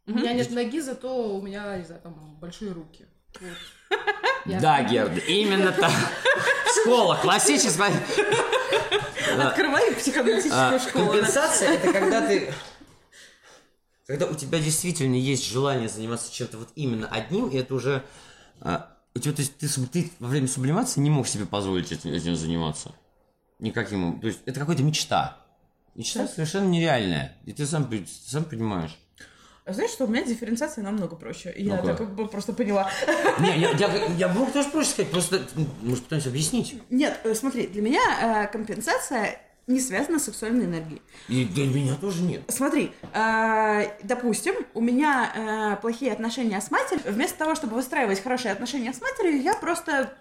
[0.07, 3.07] У меня нет ноги, зато у меня, не знаю, там большие руки.
[3.41, 3.99] Вот.
[4.47, 5.93] Я- Да, Герда, именно так.
[6.83, 7.93] Школа, классическая.
[9.37, 9.49] Да.
[9.51, 11.07] Открывай психоаналитическую А, школу.
[11.13, 12.53] Компенсация это когда ты.
[14.07, 18.05] Когда у тебя действительно есть желание заниматься чем-то вот именно одним, и это уже.
[18.61, 21.93] а, у тебя, то есть, ты, суб- ты во время сублимации не мог себе позволить
[21.93, 22.93] этим, этим заниматься.
[23.61, 24.21] Никаким.
[24.21, 25.40] То есть это какая-то мечта.
[25.95, 27.37] Мечта совершенно нереальная.
[27.47, 27.89] И ты сам,
[28.27, 28.97] сам понимаешь.
[29.65, 31.55] А Знаешь, что у меня дифференциация намного проще.
[31.57, 31.89] Я Ну-ка.
[31.89, 32.91] так как бы просто поняла.
[33.39, 35.43] Не, я, я, я мог тоже проще сказать, просто
[35.83, 36.75] мы же пытаемся объяснить.
[36.91, 38.01] Нет, э, смотри, для меня
[38.45, 41.03] э, компенсация не связана с сексуальной энергией.
[41.29, 42.43] И для меня тоже нет.
[42.49, 45.33] Смотри, э, допустим, у меня
[45.77, 47.05] э, плохие отношения с матерью.
[47.13, 50.13] Вместо того, чтобы выстраивать хорошие отношения с матерью, я просто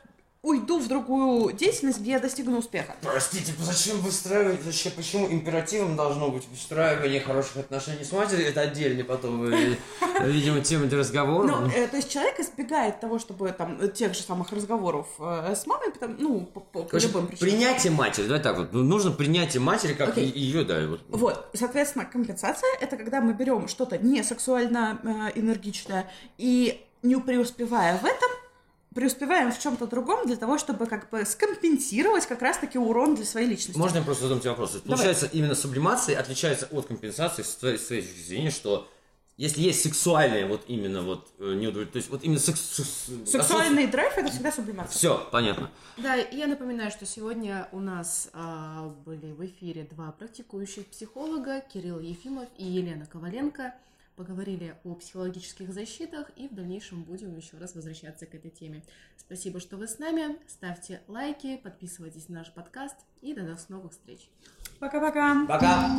[0.41, 2.95] уйду в другую деятельность, где я достигну успеха.
[3.01, 8.47] Простите, зачем выстраивать, вообще, почему императивом должно быть выстраивание хороших отношений с матерью?
[8.47, 9.75] Это отдельный потом, э,
[10.23, 11.45] видимо, тема для разговора.
[11.45, 15.67] Ну, э, то есть человек избегает того, чтобы там тех же самых разговоров э, с
[15.67, 17.51] мамой, потому, ну, по, по- любым причинам.
[17.51, 21.01] принятие матери, давай так вот, ну, нужно принятие матери как ее, да, вот.
[21.09, 28.05] Вот, соответственно, компенсация это когда мы берем что-то не сексуально энергичное и не преуспевая в
[28.05, 28.29] этом,
[28.93, 33.47] преуспеваем в чем-то другом для того, чтобы как бы скомпенсировать как раз-таки урон для своей
[33.47, 33.77] личности.
[33.77, 34.71] Можно я просто задам тебе вопрос?
[34.71, 34.87] Давай.
[34.87, 38.89] Получается, именно сублимация отличается от компенсации с твоей, с твоей точки зрения, что
[39.39, 42.59] если есть сексуальное вот именно вот э, неудовлетворение, то есть вот именно секс...
[43.25, 44.97] Сексуальный драйв это всегда сублимация.
[44.97, 45.71] Все, понятно.
[45.95, 51.61] Да, и я напоминаю, что сегодня у нас а, были в эфире два практикующих психолога,
[51.73, 53.73] Кирилл Ефимов и Елена Коваленко.
[54.19, 58.83] Поговорили о психологических защитах и в дальнейшем будем еще раз возвращаться к этой теме.
[59.15, 60.35] Спасибо, что вы с нами.
[60.45, 64.29] Ставьте лайки, подписывайтесь на наш подкаст и до новых встреч.
[64.81, 65.45] Пока-пока.
[65.47, 65.89] Пока!